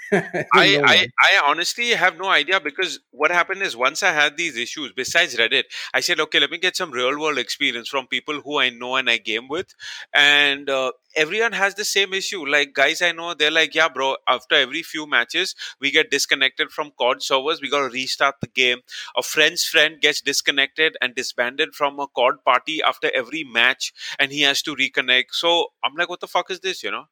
[0.12, 1.06] I, I, know, I, man.
[1.20, 5.36] I honestly have no idea because what happened is once I had these issues, besides
[5.36, 8.70] Reddit, I said, okay, let me get some real world experience from people who I
[8.70, 9.74] know and I game with.
[10.14, 12.46] And uh, everyone has the same issue.
[12.46, 16.70] Like, guys I know, they're like, yeah, bro, after every few matches, we get disconnected
[16.70, 17.60] from COD servers.
[17.60, 18.78] We got to restart the game.
[19.16, 24.32] A friend's friend gets disconnected and disbanded from a COD party after every match and
[24.32, 25.32] he has to reconnect.
[25.32, 27.04] So I'm like, what the fuck is this, you know?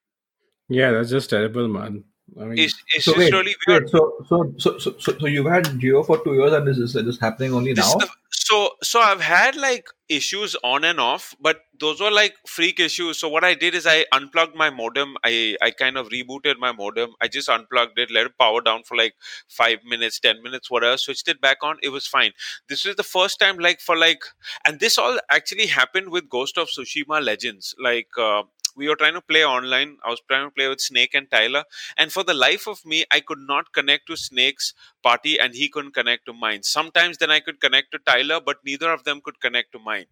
[0.68, 2.04] yeah, that's just terrible, man.
[2.40, 3.88] I mean, It's, it's So just wait, really weird.
[3.90, 7.18] so, so so so so you've had Jio for two years and this is this
[7.20, 7.98] happening only This now?
[7.98, 12.78] the, so so I've had like issues on and off, but those were like freak
[12.78, 13.18] issues.
[13.18, 15.16] So what I did is I unplugged my modem.
[15.24, 17.10] I I kind of rebooted my modem.
[17.20, 19.14] I just unplugged it, let it power down for like
[19.48, 20.96] five minutes, ten minutes, whatever.
[20.98, 21.78] Switched it back on.
[21.82, 22.32] It was fine.
[22.68, 24.22] This is the first time, like for like,
[24.66, 27.74] and this all actually happened with Ghost of Tsushima Legends.
[27.78, 28.08] Like.
[28.18, 28.42] Uh,
[28.76, 29.96] we were trying to play online.
[30.04, 31.64] I was trying to play with Snake and Tyler,
[31.96, 35.68] and for the life of me, I could not connect to Snake's party, and he
[35.68, 36.62] couldn't connect to mine.
[36.62, 40.06] Sometimes then I could connect to Tyler, but neither of them could connect to mine.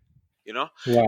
[0.44, 1.07] You know, wow.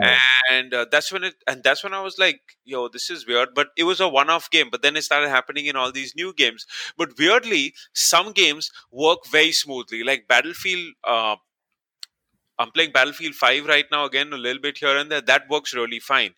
[0.51, 3.51] and uh, that's when it and that's when i was like yo this is weird
[3.55, 6.15] but it was a one off game but then it started happening in all these
[6.17, 6.65] new games
[6.97, 11.37] but weirdly some games work very smoothly like battlefield uh,
[12.59, 15.75] i'm playing battlefield 5 right now again a little bit here and there that works
[15.75, 16.35] really fine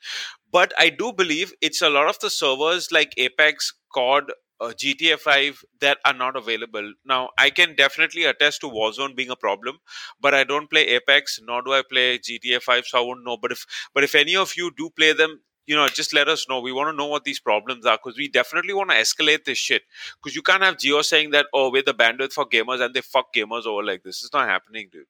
[0.52, 5.18] but i do believe it's a lot of the servers like apex cod uh, GTA
[5.18, 6.92] 5 that are not available.
[7.04, 9.78] Now, I can definitely attest to Warzone being a problem,
[10.20, 13.36] but I don't play Apex, nor do I play GTA 5, so I won't know.
[13.36, 16.48] But if but if any of you do play them, you know, just let us
[16.48, 16.60] know.
[16.60, 19.58] We want to know what these problems are because we definitely want to escalate this
[19.58, 19.82] shit.
[20.20, 23.02] Because you can't have Jio saying that, oh, we're the bandwidth for gamers and they
[23.02, 24.22] fuck gamers over like this.
[24.22, 25.04] It's not happening, dude.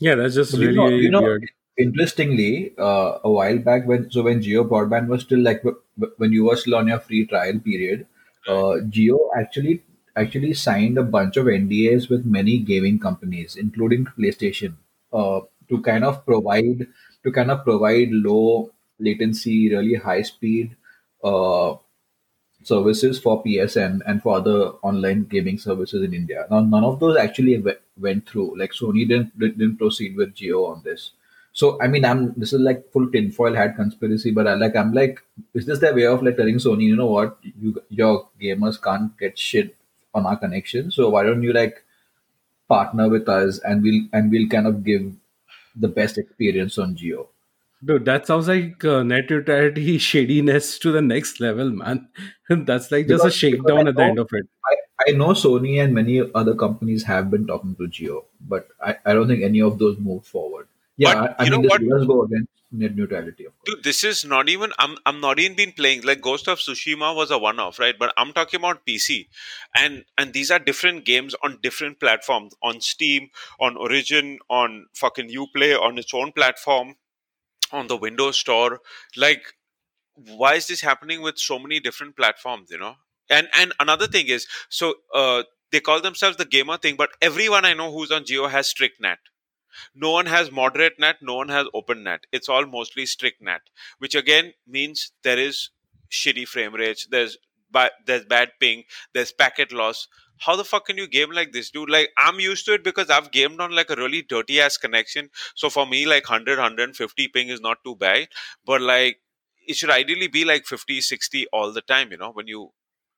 [0.00, 1.50] Yeah, that's just But you really, know, you know, weird.
[1.78, 5.62] interestingly, uh, a while back when so when Jio broadband was still like
[6.16, 8.06] when you were still on your free trial period,
[8.48, 9.82] uh, Jio actually
[10.16, 14.74] actually signed a bunch of NDAs with many gaming companies, including PlayStation,
[15.12, 16.86] uh, to kind of provide
[17.24, 20.76] to kind of provide low latency, really high speed
[21.24, 21.74] uh,
[22.62, 26.46] services for PSN and for other online gaming services in India.
[26.50, 27.62] Now, none of those actually
[28.00, 28.58] went through.
[28.58, 31.10] Like Sony didn't didn't proceed with Jio on this.
[31.52, 34.92] So I mean, I'm this is like full tinfoil hat conspiracy, but I like I'm
[34.92, 35.20] like,
[35.54, 39.16] is this their way of like telling Sony, you know what, you your gamers can't
[39.18, 39.76] get shit
[40.14, 41.84] on our connection, so why don't you like
[42.68, 45.12] partner with us and we'll and we'll kind of give
[45.76, 47.26] the best experience on Jio.
[47.82, 52.08] Dude, that sounds like uh, net neutrality shadiness to the next level, man.
[52.50, 54.46] That's like just a Because- because shakedown at the end of it.
[54.66, 58.96] I, I know Sony and many other companies have been talking to Jio, but I,
[59.04, 60.68] I don't think any of those moved forward.
[60.96, 61.88] Yeah, But I, I you mean, know this what?
[61.88, 63.74] does go against net neutrality, of course.
[63.76, 64.72] Dude, this is not even.
[64.78, 64.96] I'm.
[65.06, 66.02] I'm not even been playing.
[66.02, 67.98] Like Ghost of Tsushima was a one-off, right?
[67.98, 69.28] But I'm talking about PC,
[69.74, 72.54] and and these are different games on different platforms.
[72.62, 76.96] On Steam, on Origin, on fucking UPlay, on its own platform,
[77.72, 78.80] on the Windows Store.
[79.16, 79.54] Like,
[80.14, 82.70] why is this happening with so many different platforms?
[82.70, 82.96] You know.
[83.30, 87.64] And and another thing is, so uh, they call themselves the gamer thing, but everyone
[87.64, 89.18] I know who's on Jio has strict NAT
[89.94, 93.60] no one has moderate net no one has open net it's all mostly strict net
[93.98, 95.70] which again means there is
[96.10, 97.36] shitty frame rates there's
[98.06, 100.08] there's bad ping there's packet loss
[100.44, 101.90] how the fuck can you game like this, dude?
[101.90, 105.28] Like, I'm used to it because I've gamed on like a really dirty ass connection.
[105.54, 108.28] So for me, like 100, 150 ping is not too bad.
[108.64, 109.18] But like,
[109.68, 112.70] it should ideally be like 50, 60 all the time, you know, when you.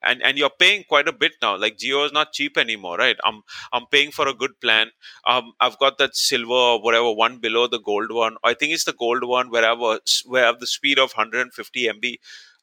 [0.05, 1.57] And, and you're paying quite a bit now.
[1.57, 3.17] Like jio is not cheap anymore, right?
[3.25, 4.91] I'm I'm paying for a good plan.
[5.27, 8.37] Um, I've got that silver or whatever one below the gold one.
[8.45, 11.13] I think it's the gold one where I a, where I have the speed of
[11.13, 12.17] 150 MB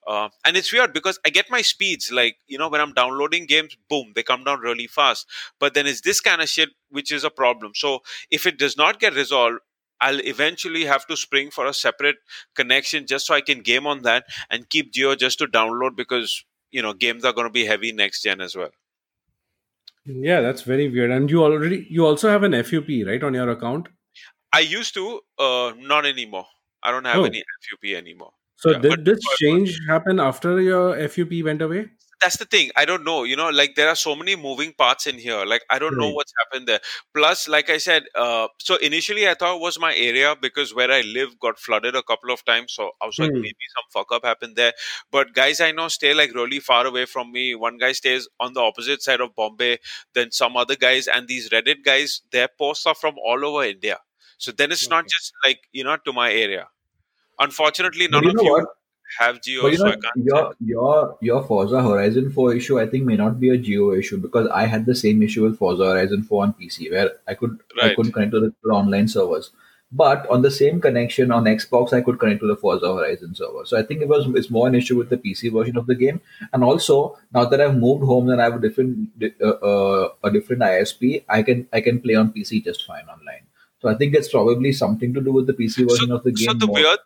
[0.08, 3.46] uh, and it's weird because I get my speeds like you know when I'm downloading
[3.46, 5.28] games, boom, they come down really fast.
[5.60, 7.74] But then it's this kind of shit which is a problem.
[7.76, 8.00] So
[8.32, 9.60] if it does not get resolved,
[10.02, 12.16] I'll eventually have to spring for a separate
[12.56, 16.44] connection just so I can game on that and keep Jio just to download because
[16.72, 18.70] you know games are going to be heavy next gen as well.
[20.06, 21.12] Yeah, that's very weird.
[21.12, 23.88] And you already you also have an FUP right on your account.
[24.52, 26.48] I used to, uh, not anymore.
[26.82, 27.26] I don't have Oh.
[27.26, 28.32] any FUP anymore.
[28.56, 31.90] So Yeah, did this change happen after your FUP went away?
[32.22, 35.08] That's the thing i don't know you know like there are so many moving parts
[35.08, 36.80] in here like i don't know what's happened there.
[37.14, 40.92] Plus like i said uh, so initially i thought it was my area because where
[40.92, 43.42] i live got flooded a couple of times so i was like Hmm.
[43.42, 44.74] maybe some fuck up happened there.
[45.12, 47.56] But guys i know stay like really far away from me.
[47.56, 49.78] One guy stays on the opposite side of bombay
[50.14, 54.00] then some other guys and these reddit guys their posts are from all over india.
[54.38, 56.68] So then it's not just like you know to my area.
[57.40, 58.66] Unfortunately none you of you what?
[59.18, 62.80] Have jio But you so i know, can't your your your Forza Horizon 4 issue,
[62.80, 65.58] I think, may not be a Jio issue because I had the same issue with
[65.58, 68.72] Forza Horizon 4 on PC, where I could I couldn't connect to the, to the
[68.72, 69.52] online servers.
[69.92, 73.66] But on the same connection on Xbox, I could connect to the Forza Horizon server.
[73.66, 75.96] So I think it was it's more an issue with the PC version of the
[75.96, 76.22] game.
[76.54, 79.10] And also, now that I've moved home and I have a different
[79.42, 83.48] uh, uh, a different ISP, I can I can play on PC just fine online.
[83.82, 86.50] So I think it's probably something to do with the PC version of the game.
[86.50, 86.76] so the more.
[86.76, 87.00] weird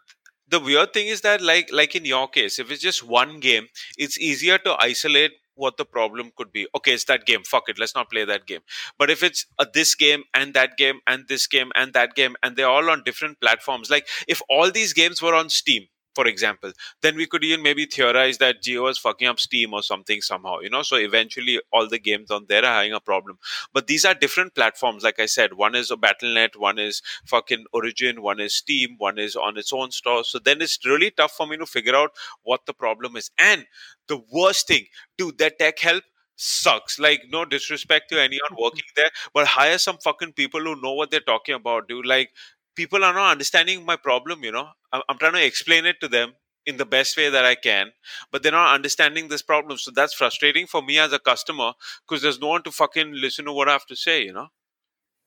[0.49, 3.67] the weird thing is that like like in your case if it's just one game
[3.97, 6.67] it's easier to isolate what the problem could be.
[6.75, 7.43] Okay it's that game.
[7.43, 7.77] Fuck it.
[7.77, 8.61] Let's not play that game.
[8.97, 12.35] But if it's uh, this game and that game and this game and that game
[12.41, 15.83] and they're all on different platforms like if all these games were on steam
[16.15, 16.71] for example
[17.01, 20.59] then we could even maybe theorize that jio is fucking up steam or something somehow
[20.59, 20.81] you know?
[20.83, 23.37] So eventually all the games on there are having a problem.
[23.73, 25.53] But these are different platforms like i said.
[25.53, 29.73] One is a battle.net one is fucking origin one is steam one is on its
[29.73, 30.23] own store.
[30.23, 32.11] So then it's really tough for me to figure out
[32.43, 33.31] what the problem is.
[33.37, 33.65] And
[34.07, 34.85] the worst thing
[35.17, 36.03] dude that tech help
[36.35, 36.99] sucks.
[36.99, 41.11] Like no disrespect to anyone working there but hire some fucking people who know what
[41.11, 42.05] they're talking about dude.
[42.05, 42.31] Like
[42.75, 44.67] people are not understanding my problem you know.
[44.91, 46.33] I'm, trying to explain it to them
[46.65, 47.91] in the best way that i can
[48.31, 49.77] but they're not understanding this problem.
[49.77, 51.73] So that's frustrating for me as a customer
[52.07, 54.47] because there's no one to fucking listen to what i have to say you know?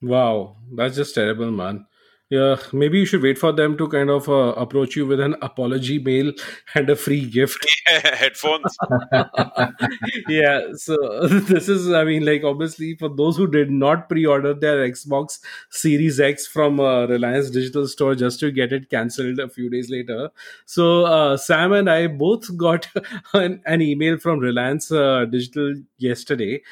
[0.03, 1.87] Wow, that's just terrible, man.
[2.29, 5.37] Yeah, maybe you should wait for them to kind of uh, approach you with an
[5.43, 6.33] apology mail
[6.75, 7.65] and a free gift.
[7.87, 8.77] headphones
[10.29, 10.97] yeah, so
[11.29, 15.39] this is, I mean, like, obviously, for those who did not pre order their Xbox
[15.71, 19.89] Series X from uh, Reliance Digital Store just to get it cancelled a few days
[19.89, 20.31] later.
[20.65, 22.89] So, uh, Sam and I both got
[23.35, 26.63] an, an email from Reliance uh, Digital yesterday.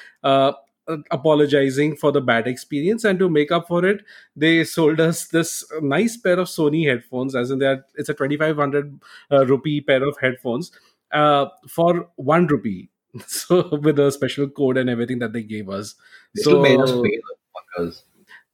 [0.86, 4.02] Uh, apologizing for the bad experience and to make up for it
[4.36, 9.00] they sold us this nice pair of sony headphones as in that it's a 2500
[9.32, 10.72] uh, rupee pair of headphones
[11.12, 12.90] uh, for one rupee
[13.26, 15.94] so with a special code and everything that they gave us
[16.34, 17.18] They so made us pay.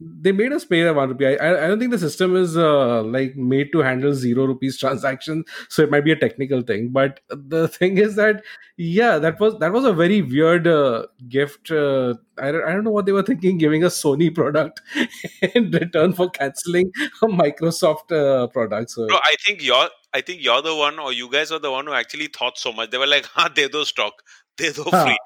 [0.00, 1.38] They made us pay a one rupee.
[1.38, 5.44] I, I don't think the system is uh, like made to handle zero rupees transaction,
[5.68, 6.88] so it might be a technical thing.
[6.88, 8.42] But the thing is that
[8.76, 11.70] yeah, that was that was a very weird uh, gift.
[11.70, 14.80] Uh, I don't, I don't know what they were thinking, giving a Sony product
[15.54, 16.90] in return for canceling
[17.22, 18.90] a Microsoft uh, product.
[18.90, 19.88] So No, I think you're.
[20.12, 22.72] I think you're the one, or you guys are the one who actually thought so
[22.72, 22.90] much.
[22.90, 24.24] They were like, "Ha, de do stock,
[24.56, 25.18] they're so free.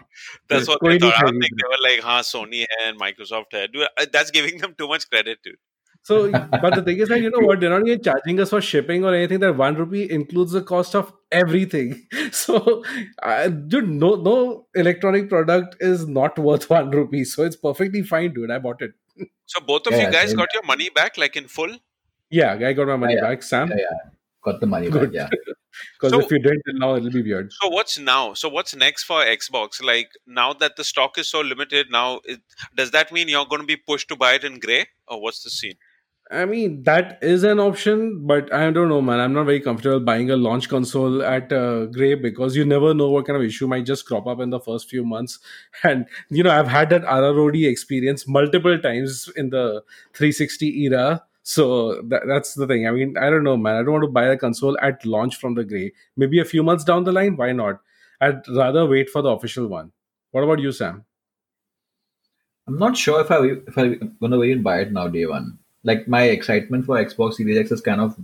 [0.49, 1.17] That's what they thought.
[1.17, 3.73] I don't think they were like, "Huh, Sony and Microsoft." Had.
[3.73, 5.57] Dude, uh, that's giving them too much credit, dude.
[6.05, 7.61] So, but the thing is that you know what?
[7.61, 9.41] They're not even charging us for shipping or anything.
[9.41, 12.07] That one rupee includes the cost of everything.
[12.33, 12.85] So,
[13.23, 17.25] uh, dude, no, no electronic product is not worth one rupee.
[17.25, 18.51] So it's perfectly fine, dude.
[18.51, 18.93] I bought it.
[19.47, 21.77] So both of yeah, you guys got your money back, like in full.
[22.29, 23.43] Yeah, I got my money yeah, back.
[23.43, 23.73] Sam,
[24.47, 24.53] yeah, yeah.
[24.53, 25.13] Got the money Good.
[25.13, 25.55] back, yeah.
[26.01, 27.53] Because So- if you didn't, then now it'll be weird.
[27.53, 28.35] So what's now?
[28.35, 29.83] So what's next for Xbox?
[29.83, 32.41] Like now that the stock is so limited, now it,
[32.77, 35.43] does that mean you're going to be pushed to buy it in gray, or what's
[35.43, 35.75] the scene?
[36.31, 39.21] I mean, that is an option, but I don't know, man.
[39.21, 43.11] I'm not very comfortable buying a launch console at uh, Grey because you never know
[43.11, 45.39] what kind of issue might just crop up in the first few months.
[45.83, 49.83] And, you know, I've had that RROD experience multiple times in the
[50.15, 51.23] 360 era.
[51.45, 52.89] So that, that's the thing.
[52.89, 53.77] I mean, I don't know, man.
[53.77, 55.93] I don't want to buy a console at launch from the Grey.
[56.17, 57.81] Maybe a few months down the line, why not?
[58.21, 59.93] I'd rather wait for the official one.
[60.31, 61.05] What about you, Sam?
[62.67, 65.59] I'm not sure if I if I'm gonna even buy it now day one.
[65.83, 68.17] Like my excitement for Xbox Series X is kind of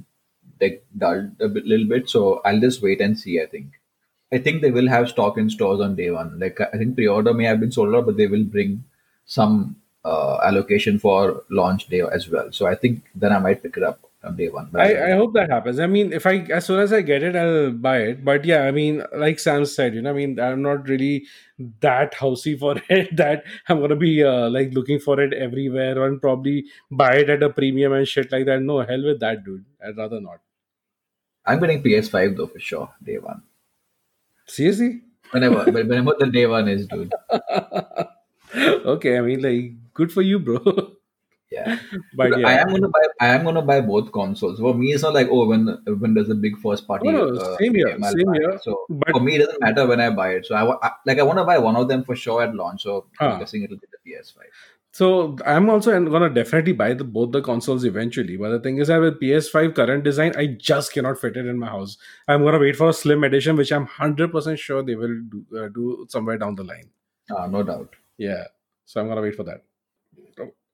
[0.60, 3.40] like dulled a bit, little bit, so I'll just wait and see.
[3.40, 3.78] I think.
[4.32, 6.38] I think they will have stock in stores on day one.
[6.38, 8.84] Like I think pre-order may have been sold out, but they will bring
[9.26, 12.50] some uh, allocation for launch day as well.
[12.52, 14.70] So I think then I might pick it up on day one.
[14.74, 15.78] I, I hope that happens.
[15.78, 18.24] I mean, if I as soon as I get it, I'll buy it.
[18.24, 21.26] But yeah, I mean, like Sam said, you know, I mean, I'm not really
[21.80, 26.20] that housey for it that I'm gonna be uh, like looking for it everywhere and
[26.20, 28.62] probably buy it at a premium and shit like that.
[28.62, 29.64] No, hell with that, dude.
[29.84, 30.40] I'd rather not.
[31.46, 33.42] I'm getting PS5 though for sure day one.
[34.46, 35.02] Seriously?
[35.30, 37.12] Whenever, but whenever the day one is, dude.
[38.56, 40.58] okay, I mean, like, good for you, bro.
[41.50, 41.78] Yeah.
[42.14, 43.02] but But I am gonna buy.
[43.20, 44.60] I am gonna buy both consoles.
[44.60, 45.66] For me, it's not like oh, when
[45.98, 47.08] when there's a big first party.
[47.10, 48.58] No, no, uh, same here, same here.
[48.62, 50.46] So But- for me, it doesn't matter when I buy it.
[50.46, 52.82] So I, I like I want to buy one of them for sure at launch.
[52.84, 53.32] So Ah.
[53.32, 54.36] I'm guessing it'll be the PS5.
[54.92, 58.36] So I'm also gonna definitely buy the, both the consoles eventually.
[58.36, 61.58] But the thing is, that with PS5 current design, I just cannot fit it in
[61.58, 61.96] my house.
[62.28, 65.44] I'm gonna wait for a slim edition, which I'm hundred percent sure they will do,
[65.56, 66.90] uh, do somewhere down the line.
[67.36, 67.94] Uh, no doubt.
[68.18, 68.44] Yeah,
[68.84, 69.62] so I'm gonna wait for that.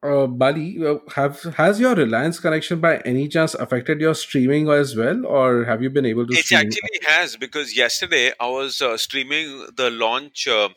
[0.06, 4.94] Uh, Bali, uh, have has your Reliance connection by any chance affected your streaming as
[4.96, 6.34] well, or have you been able to?
[6.34, 6.60] It stream?
[6.60, 10.46] actually has because yesterday I was uh, streaming the launch.
[10.48, 10.70] Uh,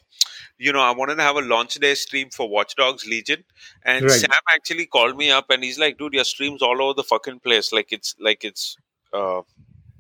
[0.58, 3.44] you know, I wanted to have a launch day stream for Watch Dogs Legion,
[3.84, 4.12] and Right.
[4.12, 7.40] Sam actually called me up and he's like, "Dude, your stream's all over the fucking
[7.40, 7.72] place.
[7.72, 8.76] Like it's like it's
[9.14, 9.42] uh,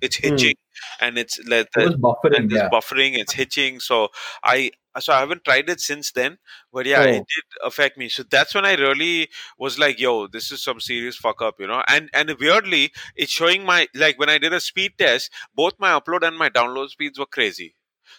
[0.02, 0.30] it's Hmm.
[0.30, 0.56] hitching,
[1.00, 2.38] and it's like It buffering.
[2.38, 2.70] and it's Yeah.
[2.72, 3.80] buffering, it's hitching.
[3.80, 4.10] So
[4.44, 6.38] I so I haven't tried it since then,
[6.74, 7.08] but yeah, Oh.
[7.08, 8.10] it did affect me.
[8.10, 11.68] So that's when I really was like, "Yo, this is some serious fuck up," you
[11.68, 11.84] know.
[11.88, 15.92] And and weirdly, it's showing my like when I did a speed test, both my
[16.00, 17.76] upload and my download speeds were crazy.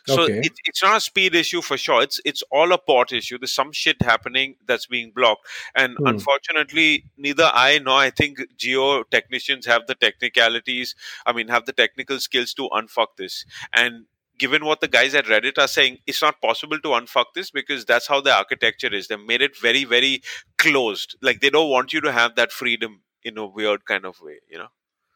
[0.06, 0.42] So Okay.
[0.42, 2.02] it, it's not a speed issue for sure.
[2.02, 3.38] It's it's all a port issue.
[3.38, 6.06] There's some shit happening that's being blocked, and Hmm.
[6.06, 10.94] unfortunately, neither I nor I think jio technicians have the technicalities.
[11.26, 13.44] I mean, have the technical skills to unfuck this.
[13.72, 14.06] And
[14.38, 17.84] given what the guys at Reddit are saying, it's not possible to unfuck this because
[17.84, 19.08] that's how the architecture is.
[19.08, 20.22] They made it very very
[20.58, 21.16] closed.
[21.22, 24.38] Like they don't want you to have that freedom in a weird kind of way.
[24.48, 24.68] You know.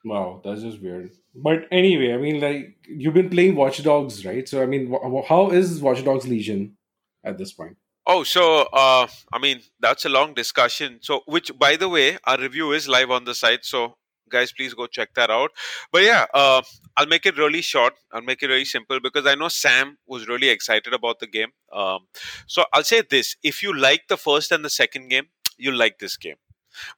[0.05, 1.11] Wow, that's just weird.
[1.35, 4.47] But anyway, I mean, like you've been playing Watch Dogs, right?
[4.49, 6.77] So I mean, wh- how is Watch Dogs Legion
[7.25, 7.77] at this point?
[8.07, 10.99] Oh, so uh, I mean that's a long discussion.
[11.01, 13.65] So, which by the way, our review is live on the site.
[13.65, 13.97] So,
[14.29, 15.53] guys, please go check that out.
[15.91, 16.61] But yeah, uh,
[16.99, 17.95] I'll make it really short.
[18.13, 21.53] I'll make it really simple because I know Sam was really excited about the game.
[21.73, 22.01] Um,
[22.47, 25.99] so I'll say this: if you like the first and the second game, you'll like
[25.99, 26.37] this game.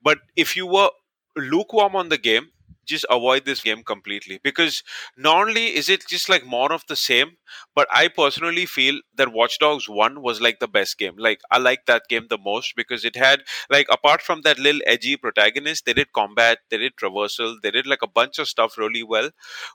[0.03, 0.91] But if you were
[1.37, 2.49] lukewarm on the game,
[2.87, 4.41] just avoid this game completely.
[4.43, 4.82] Because
[5.16, 7.37] not only is it just like more of the same?
[7.74, 11.14] But i personally feel that watch dogs 1 was like the best game.
[11.16, 14.80] Like i like that game the most because it had like apart from that little
[14.87, 18.78] edgy protagonist they did combat they did traversal they did like a bunch of stuff
[18.78, 19.30] really well.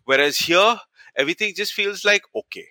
[0.06, 0.80] Whereas here
[1.16, 2.68] everything just feels like okay.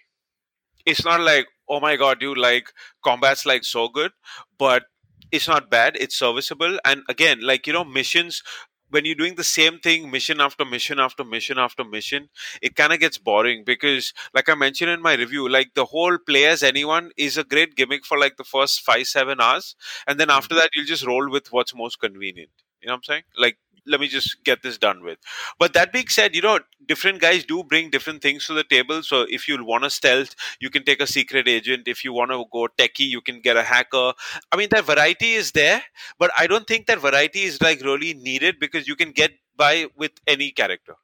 [0.86, 2.72] It's not like oh my god dude like
[3.04, 4.12] combat's like so good
[4.58, 4.84] but
[5.32, 6.78] it's not bad it's serviceable.
[6.84, 8.42] And again like you know missions
[8.90, 12.28] when you're doing the same thing mission after mission after mission after mission
[12.60, 16.18] it kind of gets boring because like i mentioned in my review like the whole
[16.18, 19.76] play as anyone is a great gimmick for like the first five seven hours
[20.06, 20.60] and then after mm-hmm.
[20.60, 22.50] that you'll just roll with what's most convenient.
[22.80, 23.22] You know what i'm saying?
[23.36, 25.18] Like let me just get this done with.
[25.58, 29.02] But that being said you know different guys do bring different things to the table.
[29.02, 31.88] So if you want to stealth you can take a secret agent.
[31.88, 34.12] If you want to go techie you can get a hacker.
[34.52, 35.82] I mean that variety is there
[36.18, 39.86] but i don't think that variety is like really needed because you can get by
[39.96, 40.94] with any character.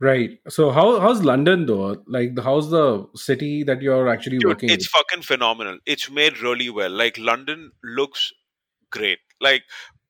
[0.00, 0.38] Right.
[0.48, 2.02] So how how's London though?
[2.06, 5.78] Like, how's the city that you're actually Dude, working it's fucking phenomenal.
[5.86, 6.90] It's made really well.
[6.90, 8.32] Like london looks
[8.90, 9.20] great.
[9.40, 9.62] Like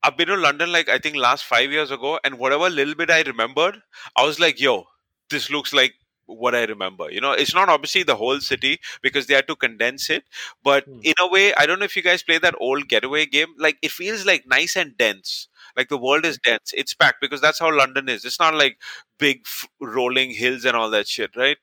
[0.04, 3.10] i've been to london like i think last five years ago and whatever little bit
[3.10, 3.82] i remembered
[4.16, 4.84] i was like yo
[5.30, 5.94] this looks like
[6.26, 9.56] what i remember you know it's not obviously the whole city because they had to
[9.56, 10.24] condense it
[10.62, 11.00] but Hmm.
[11.02, 13.78] in a way i don't know if you guys play that old getaway game like
[13.82, 17.58] it feels like nice and dense like the world is dense it's packed because that's
[17.58, 18.78] how london is it's not like
[19.18, 21.58] big f- rolling hills and all that shit right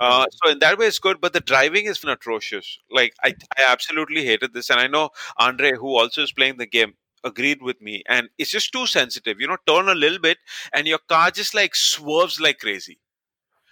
[0.00, 2.78] uh, so in that way, it's good, but the driving is atrocious.
[2.90, 6.66] Like I, I absolutely hated this, and I know Andre, who also is playing the
[6.66, 6.94] game,
[7.24, 8.02] agreed with me.
[8.08, 9.40] And it's just too sensitive.
[9.40, 10.38] You know, turn a little bit,
[10.72, 12.98] and your car just like swerves like crazy.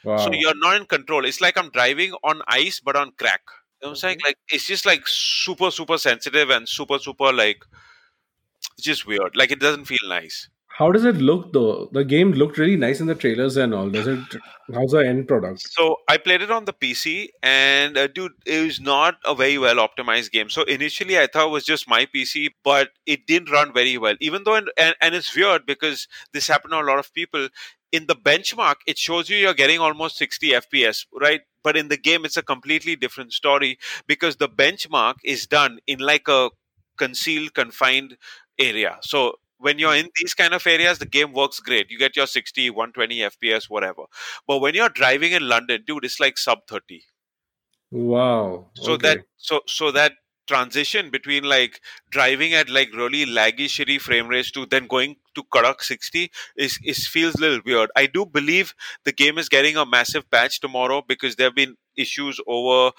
[0.04, 0.16] Wow.
[0.16, 1.24] So you're not in control.
[1.24, 3.42] It's like I'm driving on ice, but on crack.
[3.80, 4.18] You know what I'm saying?
[4.24, 7.64] Like it's just like super, super sensitive and super, super like
[8.76, 9.36] it's just weird.
[9.36, 10.48] Like it doesn't feel nice.
[10.82, 11.88] How does it look though?
[11.92, 13.88] The game looked really nice in the trailers and all.
[13.88, 14.18] Does it?
[14.74, 15.60] How's the end product?
[15.70, 19.58] So I played it on the PC, and uh, dude, it was not a very
[19.58, 20.50] well optimized game.
[20.50, 24.16] So initially, I thought it was just my PC, but it didn't run very well.
[24.20, 27.48] Even though, and, and it's weird because this happened to a lot of people.
[27.92, 31.42] In the benchmark, it shows you you're getting almost 60 FPS, right?
[31.62, 33.78] But in the game, it's a completely different story
[34.08, 36.50] because the benchmark is done in like a
[36.96, 38.16] concealed, confined
[38.58, 38.96] area.
[39.02, 41.90] So when you're in these kind of areas the game works great.
[41.90, 44.04] You get your 60 120 fps whatever.
[44.46, 47.02] But when you're driving in london dude it's like sub 30
[47.90, 48.70] Wow.
[48.74, 49.08] so okay.
[49.08, 50.12] that so so that
[50.48, 55.44] transition between like driving at like really laggy shitty frame rates to then going to
[55.54, 57.90] Kadak 60 is is feels a little weird.
[57.96, 61.76] I do believe the game is getting a massive patch tomorrow because there have been
[61.96, 62.92] issues over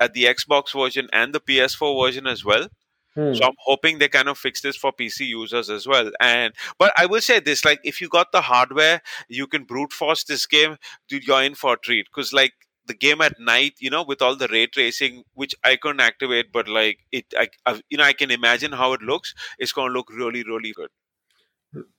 [0.00, 2.68] at the xbox version and the ps4 version as well
[3.14, 3.34] Hmm.
[3.34, 6.10] so I'm hoping they kind of fix this for PC users as well.
[6.20, 9.92] And but I will say this: like, if you got the hardware, you can brute
[9.92, 10.76] force this game.
[11.08, 12.52] Dude, you're in for a treat because like
[12.86, 16.52] the game at night, you know, with all the ray tracing, which I couldn't activate,
[16.52, 19.34] but like it, I, I you know, I can imagine how it looks.
[19.58, 20.90] It's gonna look really, really good.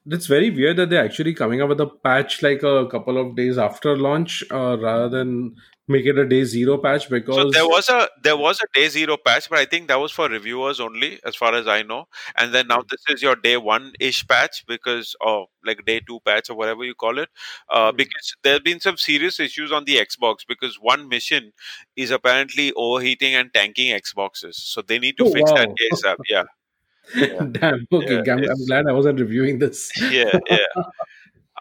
[0.06, 3.36] It's very weird that they're actually coming up with a patch like a couple of
[3.36, 5.56] days after launch, uh, rather than
[5.92, 7.10] make it a day zero patch.
[7.10, 10.00] because So there was a there was a day zero patch, but I think that
[10.00, 12.06] was for reviewers only, as far as I know.
[12.36, 16.20] And then now this is your day one ish patch because or like day two
[16.26, 17.30] patch or whatever you call it.
[17.70, 17.98] Uh, Hmm.
[17.98, 21.52] because there have been some serious issues on the Xbox because one mission
[21.96, 25.76] is apparently overheating and tanking Xboxes, so they need to Oh, fix that wow.
[25.92, 26.18] ASAP.
[26.30, 26.44] Yeah,
[27.16, 27.88] yeah, damn.
[27.92, 29.92] Okay, yeah, I'm, I'm glad I wasn't reviewing this.
[30.12, 30.58] yeah, yeah.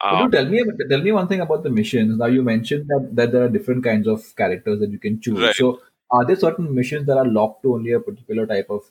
[0.02, 2.16] Um, tell me tell me one thing about the missions.
[2.16, 5.38] Now you mentioned that, that there are different kinds of characters that you can choose.
[5.40, 5.54] right.
[5.54, 5.80] So
[6.10, 8.82] are there certain missions that are locked to only a particular type of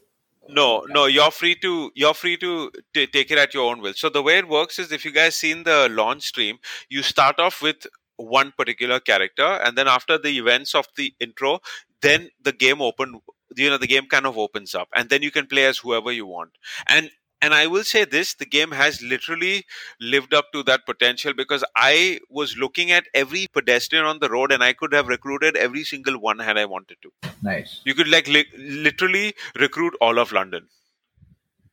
[0.47, 3.93] No, no, you're free to you're free to t- take it at your own will.
[3.93, 7.39] So the way it works is if you guys seen the launch stream, you start
[7.39, 7.88] off with
[8.18, 11.60] one particular character and then after the events of the intro,
[12.01, 13.22] then the game open
[13.55, 16.12] you know the game kind of opens up and then you can play as whoever
[16.12, 16.51] you want.
[16.88, 17.10] And
[17.41, 19.65] and I will say this, the game has literally
[19.99, 24.51] lived up to that potential because I was looking at every pedestrian on the road
[24.51, 27.11] and I could have recruited every single one had I wanted to.
[27.41, 27.81] Nice.
[27.85, 30.67] You could like li- literally recruit all of London.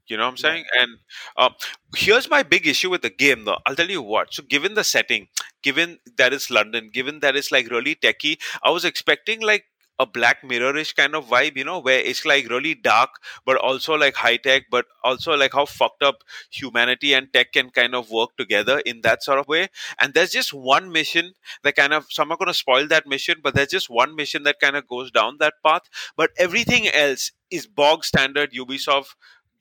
[0.09, 0.65] You know what I'm saying?
[0.79, 0.99] And
[1.37, 1.51] uh,
[1.97, 3.59] here's my big issue with the game, though.
[3.67, 4.33] I'll tell you what.
[4.33, 5.27] So, given the setting,
[5.63, 9.65] given that it's London, given that it's like really techie, I was expecting like
[9.99, 13.11] a Black Mirror-ish kind of vibe, you know, where it's like really dark,
[13.45, 17.71] but also like high tech, but also like how fucked up humanity and tech can
[17.71, 19.69] kind of work together in that sort of way.
[19.99, 21.33] And there's just one mission
[21.63, 24.15] that kind of, so I'm not going to spoil that mission, but there's just one
[24.15, 25.83] mission that kind of goes down that path.
[26.17, 29.15] But everything else is bog standard Ubisoft.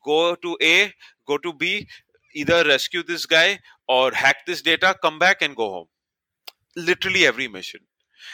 [0.03, 0.93] Go to A,
[1.25, 1.87] go to B,
[2.33, 5.87] either rescue this guy or hack this data, come back and go home.
[6.75, 7.81] Literally every mission.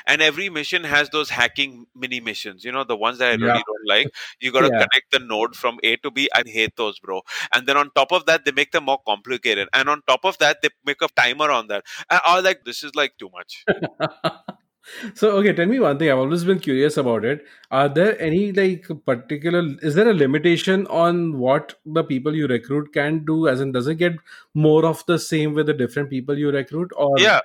[0.08, 3.48] And every mission has those hacking mini missions, you know, the ones that I really
[3.48, 3.62] Yeah.
[3.68, 4.08] don't like.
[4.40, 4.86] You got to Yeah.
[4.86, 6.30] connect the node from A to B.
[6.34, 7.22] I hate those, bro.
[7.54, 9.68] And then on top of that, they make them more complicated.
[9.74, 11.86] And on top of that, they make a timer on that.
[12.10, 13.66] And I was like, this is like too much.
[15.14, 16.10] so okay, tell me one thing.
[16.12, 17.46] I've always been curious about it.
[17.70, 19.64] Are there any like particular?
[19.82, 23.48] Is there a limitation on what the people you recruit can do?
[23.48, 24.14] As in, does it get
[24.54, 27.40] more of the same with the different people you recruit, or Yeah.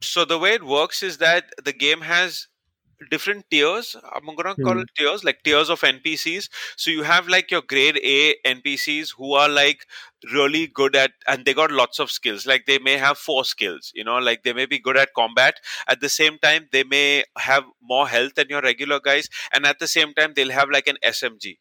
[0.00, 0.24] Is there enough variety?
[0.24, 2.48] So the way it works is that the game has
[3.10, 3.96] different tiers.
[4.12, 4.80] I'm gonna call Hmm.
[4.80, 6.48] it tiers, like tiers of NPCs.
[6.76, 9.86] So you have like your grade A NPCs who are like
[10.32, 12.46] really good at, and they got lots of skills.
[12.46, 15.56] Like they may have four skills, you know, like they may be good at combat.
[15.88, 19.78] At the same time, they may have more health than your regular guys, and at
[19.78, 21.58] the same time, they'll have like an SMG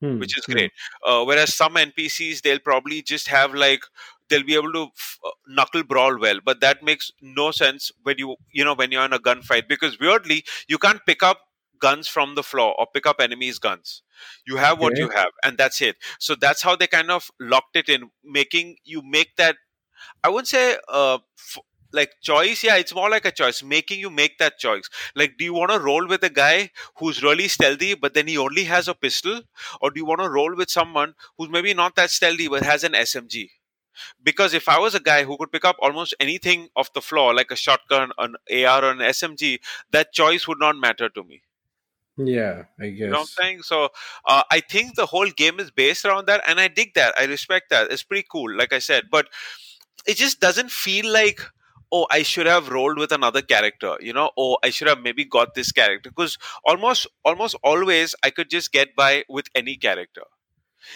[0.00, 0.54] Hmm, which is hmm.
[0.54, 0.72] great.
[1.04, 3.82] Uh, whereas some NPCs, they'll probably just have like
[4.28, 8.18] they'll be able to f- uh, knuckle brawl well, but that makes no sense when
[8.18, 11.40] you you know when you're in a gunfight because weirdly you can't pick up
[11.80, 14.02] guns from the floor or pick up enemies' guns.
[14.46, 15.00] You have what Okay.
[15.00, 15.96] you have, and that's it.
[16.18, 19.56] So that's how they kind of locked it in, making you make that.
[20.22, 21.58] I wouldn't say uh, f-
[21.92, 22.62] like choice.
[22.64, 24.88] Yeah, it's more like a choice, making you make that choice.
[25.14, 28.38] Like, do you want to roll with a guy who's really stealthy, but then he
[28.38, 29.42] only has a pistol,
[29.80, 32.84] or do you want to roll with someone who's maybe not that stealthy but has
[32.84, 33.50] an SMG?
[34.22, 37.34] Because if I was a guy who could pick up almost anything off the floor,
[37.34, 41.42] like a shotgun, an AR, or an SMG, that choice would not matter to me.
[42.16, 43.00] Yeah, I guess.
[43.00, 43.62] You know what I'm saying?
[43.62, 43.88] So
[44.26, 47.14] uh, I think the whole game is based around that, and I dig that.
[47.18, 47.90] I respect that.
[47.90, 49.04] It's pretty cool, like I said.
[49.10, 49.28] But
[50.06, 51.40] it just doesn't feel like,
[51.90, 55.24] oh, I should have rolled with another character, you know, or I should have maybe
[55.24, 56.10] got this character.
[56.10, 60.22] Because almost, almost always, I could just get by with any character.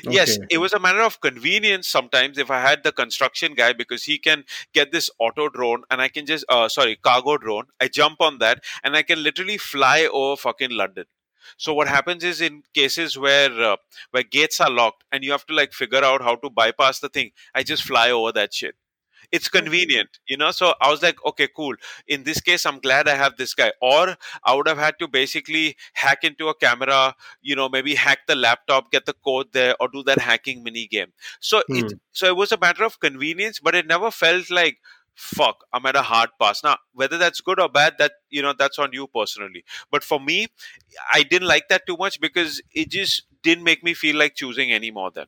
[0.07, 4.05] Yes, it was a matter of convenience sometimes if I had the construction guy because
[4.05, 7.67] he can get this auto drone and I can just, uh, sorry, cargo drone.
[7.81, 11.07] I jump on that and I can literally fly over fucking London.
[11.57, 13.77] So what happens is in cases where uh,
[14.11, 17.09] where gates are locked and you have to like figure out how to bypass the
[17.09, 18.77] thing, I just fly over that shit.
[19.31, 20.51] It's convenient, you know.
[20.53, 21.75] So I was like, okay, cool.
[22.07, 23.73] In this case, I'm glad I have this guy.
[23.83, 28.21] Or I would have had to basically hack into a camera, you know, maybe hack
[28.27, 31.13] the laptop, get the code there, or do that hacking mini game.
[31.41, 31.99] So it Hmm.
[32.13, 34.79] so it was a matter of convenience, but it never felt like
[35.15, 36.63] fuck, I'm at a hard pass.
[36.63, 39.65] Now, whether that's good or bad, that you know, that's on you personally.
[39.91, 40.47] But for me,
[41.13, 44.73] I didn't like that too much because it just didn't make me feel like choosing
[44.73, 45.27] any more than.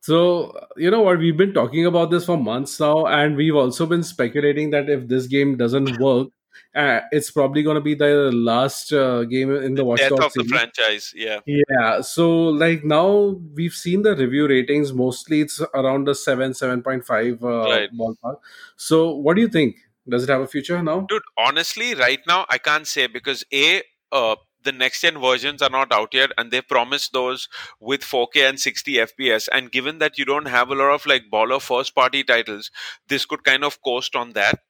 [0.00, 1.18] So, you know what?
[1.18, 5.08] We've been talking about this for months now, and we've also been speculating that if
[5.08, 6.28] this game doesn't work,
[6.74, 10.36] uh, it's probably going to be the last uh, game in the Watch Death Dogs
[10.36, 11.40] of the franchise, yeah.
[11.46, 14.92] Yeah, so like now we've seen the review ratings.
[14.92, 17.90] Mostly, it's around the seven, seven point five uh, Right.
[17.92, 18.36] ballpark.
[18.76, 19.76] So, what do you think?
[20.08, 21.06] Does it have a future now?
[21.08, 23.82] Dude, honestly, right now I can't say because A,
[24.12, 27.48] uh, the next gen versions are not out yet, and they promised those
[27.78, 29.48] with 4K and 60 FPS.
[29.52, 32.70] And given that you don't have a lot of like baller first party titles,
[33.08, 34.60] this could kind of coast on that.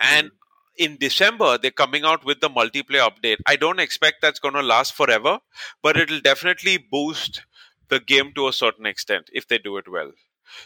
[0.00, 0.18] Hmm.
[0.18, 0.30] And
[0.76, 3.38] in December, they're coming out with the multiplayer update.
[3.46, 5.38] I don't expect that's going to last forever,
[5.82, 7.42] but it'll definitely boost
[7.88, 10.12] the game to a certain extent if they do it well.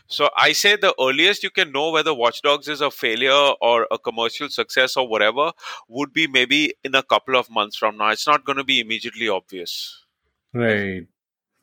[0.06, 3.86] So I say the earliest you can know whether Watch Dogs is a failure or
[3.90, 5.52] a commercial success or whatever
[5.88, 8.10] would be maybe in a couple of months from now.
[8.10, 10.04] It's not going to be immediately obvious.
[10.52, 11.06] Right.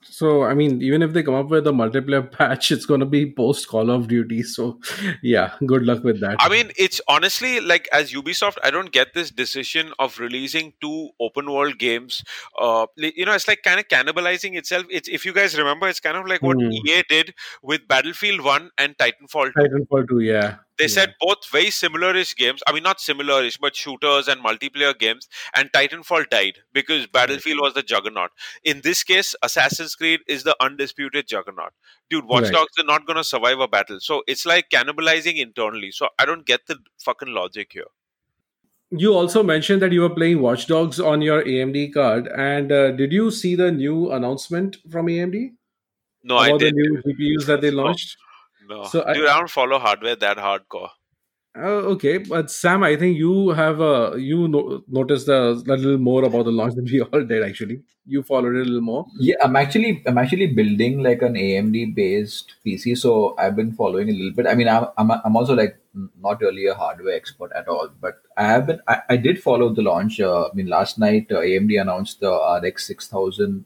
[0.10, 3.06] So, I mean, even if they come up with a multiplayer patch, it's going to
[3.06, 4.44] be post Call of Duty.
[4.44, 4.80] So,
[5.22, 6.38] yeah, good luck with that.
[6.40, 11.10] I mean, it's honestly like as Ubisoft, I don't get this decision of releasing two
[11.20, 12.24] open world games.
[12.58, 14.86] Uh, you know, it's like kind of cannibalizing itself.
[14.90, 16.72] It's if you guys remember, it's kind of like what Hmm.
[16.72, 19.60] EA did with Battlefield One and Titanfall 2.
[19.60, 20.56] Titanfall 2, yeah.
[20.78, 20.90] They yeah.
[20.90, 22.62] said both very similar-ish games.
[22.68, 25.28] I mean, not similar-ish, but shooters and multiplayer games.
[25.56, 28.32] And Titanfall died because Battlefield was the juggernaut.
[28.64, 31.74] In this case, Assassin's Creed is the undisputed juggernaut.
[32.10, 32.54] Dude, Watch Right.
[32.54, 34.00] Dogs are not going to survive a battle.
[34.00, 35.92] So it's like cannibalizing internally.
[35.92, 37.92] So I don't get the fucking logic here.
[38.90, 42.28] You also mentioned that you were playing Watch Dogs on your AMD card.
[42.28, 45.54] And uh, did you see the new announcement from AMD
[46.24, 48.16] No, I about the new GPUs that they launched?
[48.70, 50.90] No, So I- dude, I don't follow hardware that hardcore.
[51.58, 55.98] Uh, okay, but Sam, I think you have uh, you no- noticed a, a little
[55.98, 57.42] more about the launch than we all did.
[57.44, 59.08] Actually, you followed it a little more.
[59.20, 64.08] Yeah, I'm actually I'm actually building like an AMD based PC, so I've been following
[64.10, 64.46] a little bit.
[64.46, 65.80] I mean, I'm I'm, I'm also like
[66.22, 69.74] not really a hardware expert at all, but I have been I, I did follow
[69.74, 70.20] the launch.
[70.20, 73.66] Uh, I mean, last night uh, AMD announced the RX 6000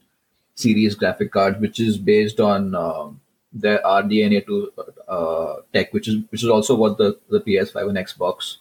[0.54, 3.08] series graphic card, which is based on uh,
[3.52, 4.72] their RDNA 2
[5.08, 8.56] uh, tech, which is which is also what the the PS5 and Xbox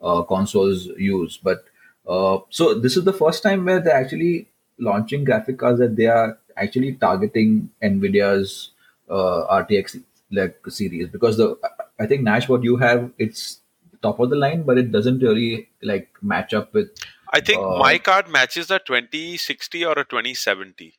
[0.00, 1.38] uh, consoles use.
[1.42, 1.64] But
[2.06, 6.06] uh, so this is the first time where they're actually launching graphic cards that they
[6.06, 8.70] are actually targeting Nvidia's
[9.08, 11.56] uh, RTX like series because the
[11.98, 13.60] I think Nash what you have it's
[14.02, 16.90] top of the line, but it doesn't really like match up with
[17.32, 20.94] I think Uh, my card matches a 2060 or a 2070.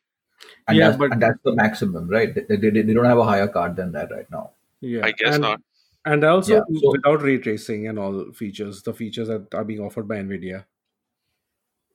[0.68, 2.34] And, Yeah, that's, but- and that's the maximum, right?
[2.34, 4.52] They, they, they don't have a higher card than that right now.
[4.82, 5.62] Yeah, I guess and, not.
[6.06, 9.80] And also Yeah, so- without ray tracing and all features, the features that are being
[9.82, 10.66] offered by Nvidia.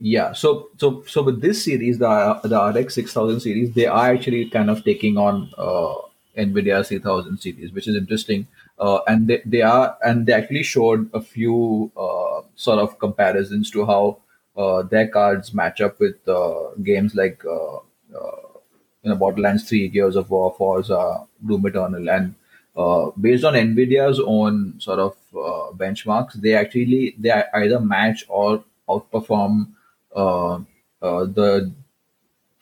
[0.05, 4.11] Yeah, so so so with this series, the the RX six thousand series, they are
[4.11, 5.95] actually kind of taking on uh,
[6.37, 8.49] Nvidia three thousand series, which is interesting.
[8.81, 13.71] Uh, and they, they are and they actually showed a few uh, sort of comparisons
[13.71, 14.19] to how
[14.57, 18.52] uh, their cards match up with uh, games like uh, uh,
[19.03, 22.35] you know Borderlands three, Gears of War, Forza, Doom Eternal, and
[22.77, 28.65] uh, based on Nvidia's own sort of uh, benchmarks, they actually they either match or
[28.89, 29.69] outperform
[30.15, 30.55] uh,
[31.03, 31.73] uh, the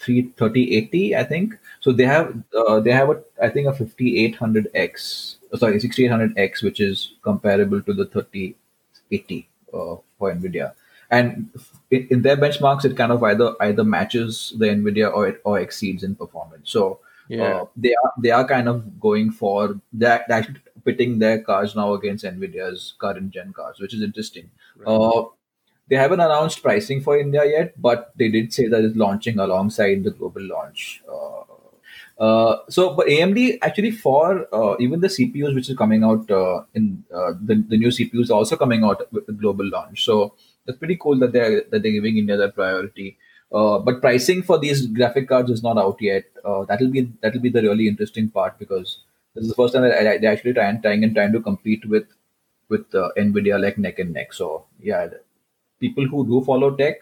[0.01, 1.59] 33080 i think.
[1.81, 6.81] So they have uh, they have a i think a 5800x uh, sorry 6800x which
[6.81, 10.73] is comparable to the 3080 uh, for nvidia
[11.11, 11.51] and
[11.91, 15.59] in, in their benchmarks it kind of either either matches the nvidia or it, or
[15.59, 17.43] exceeds in performance so Yeah.
[17.45, 22.25] uh, they are they are kind of going for actually pitting their cars now against
[22.25, 24.51] nvidia's current gen cars which is interesting
[24.87, 25.23] uh,
[25.89, 30.05] they haven't announced pricing for India yet, but they did say that it's launching alongside
[30.05, 31.03] the global launch.
[31.13, 31.43] Uh,
[32.23, 36.63] uh, so, but AMD actually for uh, even the CPUs which is coming out uh,
[36.75, 40.05] in uh, the, the new CPUs are also coming out with the global launch.
[40.05, 40.35] So
[40.71, 43.17] that's pretty cool that they're that they're giving India that priority.
[43.53, 46.25] Uh, but pricing for these graphic cards is not out yet.
[46.45, 48.99] Uh, that'll be that'll be the really interesting part because
[49.35, 52.07] this is the first time that they actually trying trying and trying to compete with
[52.69, 54.33] with uh, Nvidia like neck and neck.
[54.33, 55.09] So yeah,
[55.81, 56.97] people who do follow tech,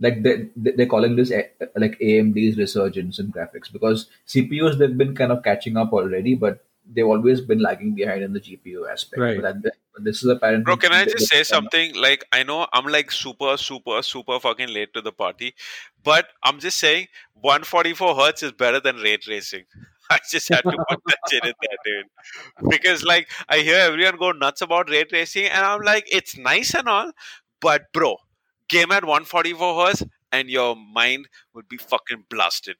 [0.00, 4.96] like they they- they're calling this eh, like AMD's resurgence in graphics because CPUs they've
[5.02, 8.90] been kind of catching up already, but they've always been lagging behind in the GPU
[8.90, 9.20] aspect.
[9.20, 9.40] Right.
[9.40, 10.64] But, that, but this is apparently.
[10.64, 11.94] Bro, can I just say something?
[11.94, 15.54] Like, I know I'm like super, super, super fucking late to the party,
[16.02, 19.64] but I'm just saying 144 hertz is better than ray tracing.
[20.10, 22.70] I just had to put that shit in there, dude.
[22.70, 26.74] Because, like, I hear everyone go nuts about ray tracing, and I'm like, it's nice
[26.74, 27.12] and all,
[27.60, 28.18] but bro,
[28.68, 32.76] game at 144 hertz, and your mind would be fucking blasted.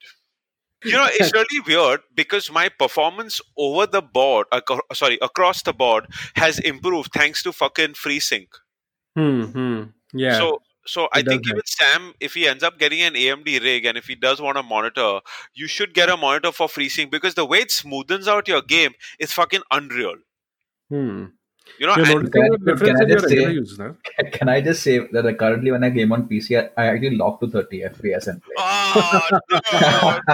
[0.84, 5.72] You know, it's really weird because my performance over the board, aco- sorry, across the
[5.72, 6.06] board,
[6.36, 8.48] has improved thanks to fucking FreeSync.
[9.16, 9.44] Hmm.
[9.44, 9.82] hmm.
[10.12, 10.38] Yeah.
[10.38, 13.96] So, so I think even Sam, if he ends up getting an AMD rig and
[13.96, 15.20] if he does want a monitor,
[15.54, 18.92] you should get a monitor for FreeSync because the way it smoothens out your game
[19.18, 20.16] is fucking unreal.
[20.90, 21.26] hmm.
[21.78, 23.78] You know, and- Can I- can I just say- use?
[24.32, 27.40] Can I just say that currently when I game on PC, I, I actually lock
[27.40, 28.54] to 30 FPS and play.
[28.58, 30.18] oh.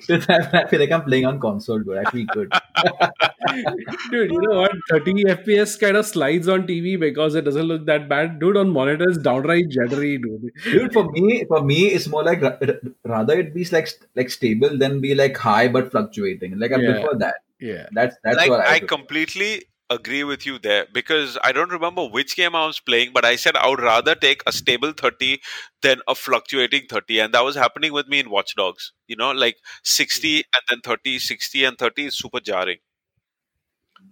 [0.00, 1.98] So I feel like I'm playing on console, dude.
[1.98, 2.52] I feel good.
[4.10, 4.72] Dude, you know what?
[4.90, 8.38] 30 FPS kind of slides on TV because it doesn't look that bad.
[8.40, 10.50] Dude, on monitors, downright jittery, dude.
[10.64, 12.74] Dude, for me, for me, it's more like ra- ra-
[13.04, 16.58] rather it be like like stable than be like high but fluctuating.
[16.58, 16.92] Like I Yeah.
[17.00, 17.34] prefer that.
[17.62, 17.86] Yeah.
[17.92, 18.74] That's that's like what I.
[18.74, 23.10] I completely agree with you there because I don't remember which game I was playing,
[23.12, 25.40] but I said I would rather take a stable 30
[25.82, 27.20] than a fluctuating 30.
[27.20, 28.92] And that was happening with me in Watch Dogs.
[29.06, 30.40] You know, like 60 hmm.
[30.54, 32.78] and then 30, 60 and 30 is super jarring.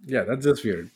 [0.07, 0.91] Yeah, that's just weird.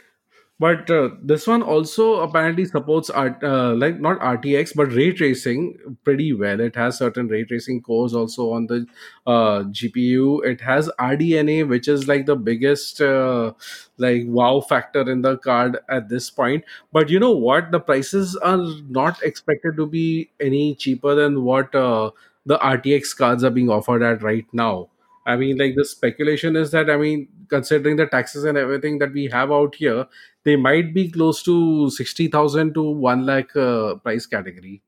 [0.61, 5.97] But uh, this one also apparently supports art, uh, like not RTX but ray tracing
[6.05, 6.61] pretty well.
[6.61, 8.87] It has certain ray tracing cores also on the
[9.27, 10.45] uh, GPU.
[10.45, 13.53] It has RDNA, which is like the biggest uh,
[13.99, 16.65] like wow factor in the card at this point.
[16.93, 17.73] But you know what?
[17.73, 22.13] The prices are not expected to be any cheaper than what uh,
[22.47, 24.89] the RTX cards are being offered at right now.
[25.27, 29.13] I mean, like the speculation is that I mean, considering the taxes and everything that
[29.13, 30.07] we have out here,
[30.45, 34.83] they might be close to sixty thousand to one lakh uh, price category,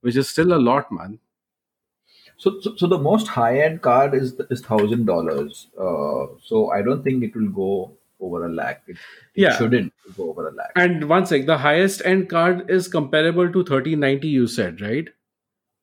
[0.00, 1.18] which is still a lot, man.
[2.38, 5.66] So, so, so the most high end card is is thousand dollars.
[5.78, 8.82] Uh, so I don't think it will go over a lakh.
[8.86, 8.96] It,
[9.34, 9.56] it Yeah.
[9.58, 10.72] shouldn't go over a lakh.
[10.76, 14.28] And one sec, the highest end card is comparable to thirty ninety.
[14.28, 15.08] You said right?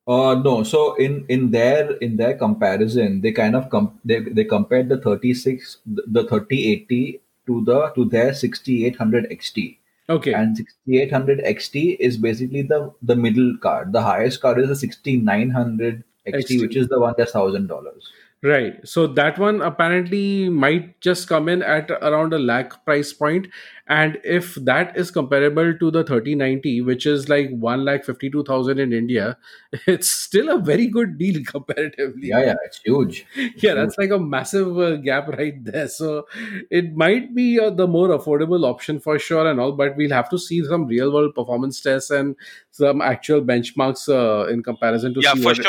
[0.07, 0.63] Uh, no.
[0.63, 4.97] So in in their in their comparison, they kind of com- they they compared the
[4.97, 9.77] thirty six the thirty eighty to the to their sixty eight hundred XT.
[10.09, 10.31] Okay.
[10.31, 13.91] and 6800 XT is basically the the middle card.
[13.91, 16.61] The highest card is the 6900 XT, XT.
[16.61, 18.09] which is the one that's thousand dollars.
[18.43, 18.75] Right.
[18.87, 23.47] So that one apparently might just come in at around a lakh price point.
[23.87, 28.93] And if that is comparable to the 3090, which is like 1 lakh 52,000 in
[28.93, 29.37] India,
[29.87, 32.27] it's still a very good deal comparatively.
[32.27, 33.25] Yeah, yeah, it's huge.
[33.57, 35.87] Yeah, that's like a massive uh, gap right there.
[35.87, 36.27] So
[36.69, 40.29] it might be uh, the more affordable option for sure and all, but we'll have
[40.29, 42.35] to see some real world performance tests and
[42.69, 45.65] some actual benchmarks uh, in comparison to yeah, see for what it-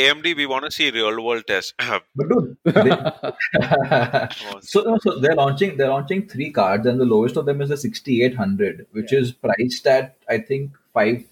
[0.00, 0.14] sure.
[0.14, 1.74] AMD, we want to see real world tests.
[2.16, 2.90] But dude, they,
[4.60, 7.76] so, so they're launching they're launching three cards, and the lowest of them is the
[7.76, 11.24] 6800, which is priced at I think five.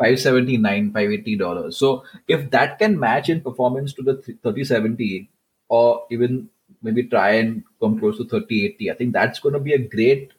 [0.00, 5.28] 579 580 dollars so if that can match in performance to the 3070
[5.68, 6.48] or even
[6.82, 10.32] maybe try and come close to 3080 i think that's going to be a great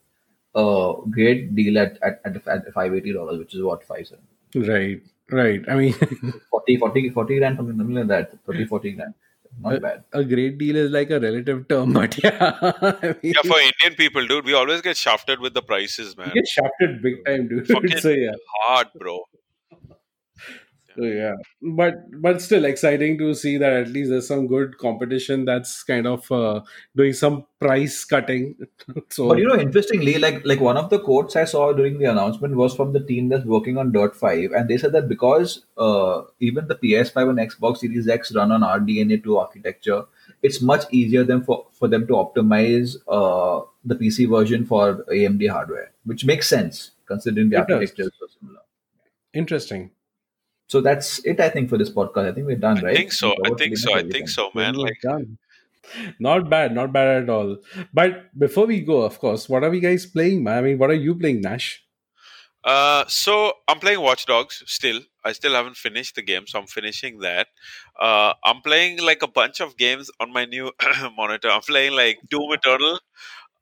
[0.56, 5.02] uh great deal at at, at, at 580 dollars which is what 570 right,
[5.32, 5.62] right.
[5.68, 5.94] I mean,
[6.50, 9.14] 40 40 40 grand something, something like that 30 40 grand
[9.60, 12.58] not bad a great deal is like a relative term, but yeah.
[12.62, 16.28] I mean, yeah, for Indian people, dude, we always get shafted with the prices, man.
[16.30, 17.68] you get shafted big time, dude.
[17.74, 18.32] Fucking- so yeah.
[18.62, 19.20] Hard, bro.
[20.98, 25.46] So yeah, but but still exciting to see that at least there's some good competition
[25.46, 26.62] that's kind of uh,
[26.98, 28.56] doing some price cutting.
[29.10, 32.06] so But you know, interestingly, like like one of the quotes I saw during the
[32.06, 35.66] announcement was from the team that's working on Dirt Five, and they said that because
[35.78, 40.04] uh, even the PS5 and Xbox Series X run on RDNA two architecture,
[40.44, 45.50] it's much easier than for for them to optimize uh, the PC version for AMD
[45.50, 47.76] hardware, which makes sense considering the It does.
[47.76, 48.60] architecture is so similar.
[49.34, 49.92] interesting.
[50.72, 52.30] So that's it, I think, for this podcast.
[52.30, 52.84] I think we're done, right?
[52.84, 52.96] I right?
[52.96, 53.34] think so.
[53.46, 53.94] I think so.
[53.94, 54.76] I think so, man.
[54.76, 55.38] Like, done.
[56.18, 57.58] Not bad, not bad at all.
[57.94, 60.60] But before we go, of course, what are we guys playing, man?
[60.60, 61.84] I mean, what are you playing, Nash?
[62.64, 65.02] Uh, so I'm playing Watch Dogs still.
[65.26, 67.48] I still haven't finished the game, so I'm finishing that.
[68.00, 70.72] Uh, I'm playing like a bunch of games on my new
[71.18, 71.50] monitor.
[71.50, 73.00] I'm playing like Doom Eternal.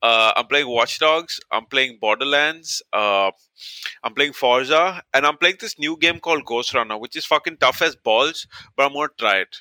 [0.02, 1.40] Uh, I'm playing Watch Dogs.
[1.50, 2.82] I'm playing Borderlands.
[2.92, 3.30] Uh,
[4.02, 7.82] I'm playing Forza, and I'm playing this new game called Ghostrunner, which is fucking tough
[7.82, 8.46] as balls,
[8.76, 9.56] but I'm gonna try it.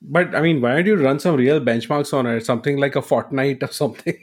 [0.00, 2.44] But I mean, why don't you run some real benchmarks on it?
[2.44, 4.16] Something like a Fortnite or something.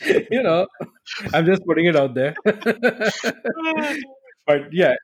[0.30, 0.66] you know,
[1.32, 2.34] I'm just putting it out there.
[4.46, 4.96] but yeah,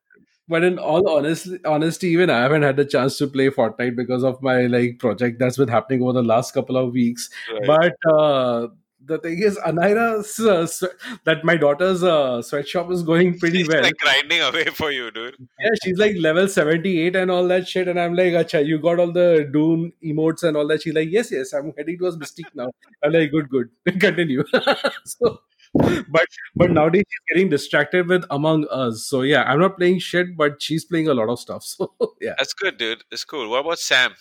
[0.48, 4.22] but in all honesty, honesty, even I haven't had the chance to play Fortnite because
[4.22, 7.30] of my like project that's been happening over the last couple of weeks.
[7.50, 7.92] Right.
[8.04, 8.68] But uh,
[9.06, 10.88] the thing is, Anaira's uh, swe-
[11.24, 13.82] that my daughter's uh, sweatshop is going pretty It's well.
[13.82, 15.36] like grinding away for you, dude.
[15.60, 17.88] Yeah, she's like level 78 and all that shit.
[17.88, 20.82] And I'm like, Acha, you got all the Doom emotes and all that.
[20.82, 22.70] She's like, yes, yes, I'm heading towards Mystique now.
[23.02, 23.68] I'm like, good, good.
[24.00, 24.44] Continue.
[25.04, 25.40] so,
[25.74, 29.04] but but nowadays she's getting distracted with Among Us.
[29.06, 31.64] So yeah, I'm not playing shit, but she's playing a lot of stuff.
[31.76, 32.34] So yeah.
[32.38, 33.02] That's good, dude.
[33.10, 33.48] It's cool.
[33.50, 34.14] What about Sam?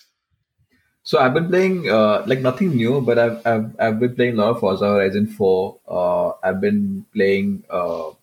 [1.03, 4.41] So I've been playing uh, like nothing new, but I've, I've I've been playing a
[4.41, 5.79] lot of Forza Horizon 4.
[5.87, 8.13] Uh, I've been playing uh, uh,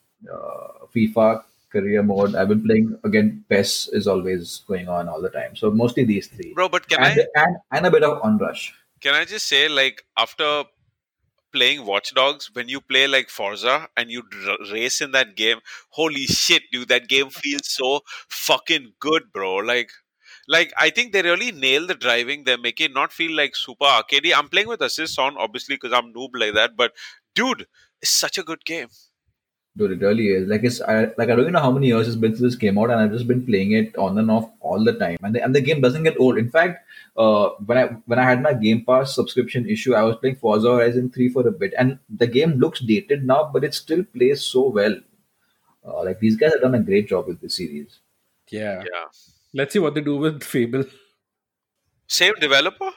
[0.95, 2.35] FIFA career mode.
[2.35, 3.45] I've been playing again.
[3.51, 5.57] PES is always going on all the time.
[5.57, 8.73] So mostly these three, Bro, but can and, I and and a bit of Onrush.
[9.01, 10.65] can I just say, like, after
[11.53, 15.59] playing Watch Dogs, when you play like Forza and you r- race in that game,
[15.91, 19.57] holy shit, dude, that game feels so fucking good, bro.
[19.57, 19.91] Like,
[20.51, 22.43] like I think they really nail the driving.
[22.45, 24.33] They make it not feel like super arcadey.
[24.37, 26.77] I'm playing with assists on, obviously, because I'm noob like that.
[26.77, 26.93] But
[27.37, 27.67] dude,
[28.03, 28.89] it's such a good game.
[29.77, 30.49] Dude, it really is.
[30.49, 32.57] Like it's I, like I don't even know how many years it's been since this
[32.57, 35.19] came out, and I've just been playing it on and off all the time.
[35.23, 36.37] And the, and the game doesn't get old.
[36.37, 36.85] In fact,
[37.17, 40.73] uh, when I when I had my Game Pass subscription issue, I was playing Forza
[40.73, 44.43] Horizon 3 for a bit, and the game looks dated now, but it still plays
[44.43, 44.97] so well.
[45.87, 48.01] Uh, like these guys have done a great job with this series.
[48.51, 48.83] Yeah.
[48.83, 49.07] Yeah.
[49.55, 50.85] Let's see what they do with Fable.
[52.07, 52.91] Same developer?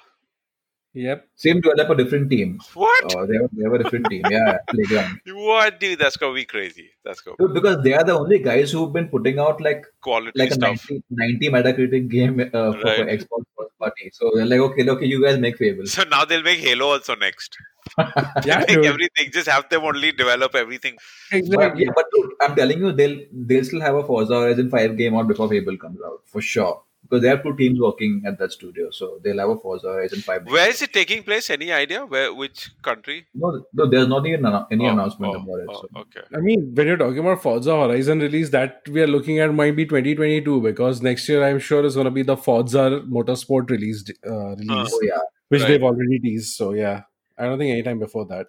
[0.95, 1.27] Yep.
[1.35, 2.59] Same developer, different team.
[2.75, 3.15] What?
[3.15, 4.21] Uh, they have, they have a different team.
[4.29, 5.21] Yeah, Playground.
[5.33, 5.97] What, dude?
[5.97, 6.91] That's gonna be crazy.
[7.03, 9.85] That's gonna be Dude, because they are the only guys who've been putting out like
[10.01, 10.87] quality like a stuff.
[10.89, 14.11] 90, 90 Metacritic game uh, for, for Xbox first party.
[14.13, 15.87] So they're like, okay, okay, you guys make Fable.
[15.87, 17.57] So now they'll make Halo also next.
[18.45, 19.31] Yeah, Make everything.
[19.31, 20.95] Just have them only develop everything.
[21.31, 21.83] But, Exactly.
[21.85, 25.15] yeah, but dude, I'm telling you, they'll they'll still have a Forza Horizon 5 game
[25.15, 26.81] out before Fable comes out for sure.
[27.03, 30.21] Because they have two teams working at that studio, so they'll have a Forza Horizon
[30.21, 30.45] 5.
[30.47, 31.49] Where is it taking place?
[31.49, 32.05] Any idea?
[32.05, 32.33] Where?
[32.33, 33.27] Which country?
[33.35, 35.67] No, no, there's not even anno- any Oh, announcement oh, about it.
[35.69, 35.87] oh, So.
[36.01, 36.21] okay.
[36.33, 39.75] I mean, when you're talking about Forza Horizon release, that we are looking at might
[39.75, 44.11] be 2022 because next year I'm sure is going to be the Forza Motorsport released
[44.25, 45.67] uh, release, Oh yeah, which Right.
[45.67, 46.55] they've already teased.
[46.55, 47.01] So yeah,
[47.37, 48.47] I don't think anytime before that.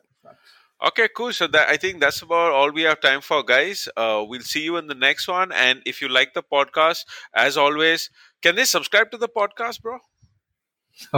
[0.87, 1.33] Okay, cool.
[1.33, 3.89] So that I think that's about all we have time for, guys.
[3.97, 5.51] Uh, we'll see you in the next one.
[5.53, 8.11] And if you like the podcast, as always,
[8.45, 9.99] can they subscribe to the podcast, bro?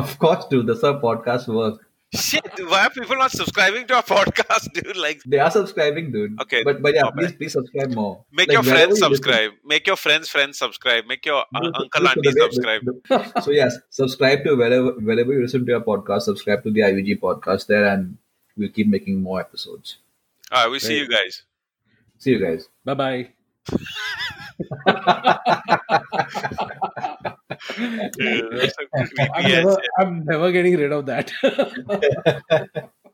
[0.03, 0.67] of course, dude.
[0.69, 1.83] That's how podcasts work.
[2.15, 4.97] Shit, why are people not subscribing to our podcast, dude?
[5.05, 6.41] Like, They are subscribing, dude.
[6.45, 8.13] Okay, but but yeah, not please please subscribe more.
[8.41, 9.51] make Like, your wherever friends you subscribe.
[9.73, 11.05] Make your friends friends subscribe.
[11.15, 12.83] Make your uh, uncle dude, auntie subscribe.
[12.91, 13.01] the-
[13.35, 16.23] the- so yes, subscribe to wherever wherever you listen to your podcast.
[16.31, 18.17] Subscribe to the IVG podcast there, and
[18.57, 19.99] we'll keep making more episodes.
[20.53, 21.43] All right, we'll see you guys.
[22.19, 22.69] See you guys.
[22.85, 23.21] Bye bye.
[28.19, 28.75] Yeah, that's
[29.35, 29.77] I'm never.
[29.99, 31.33] I'm never getting rid of that.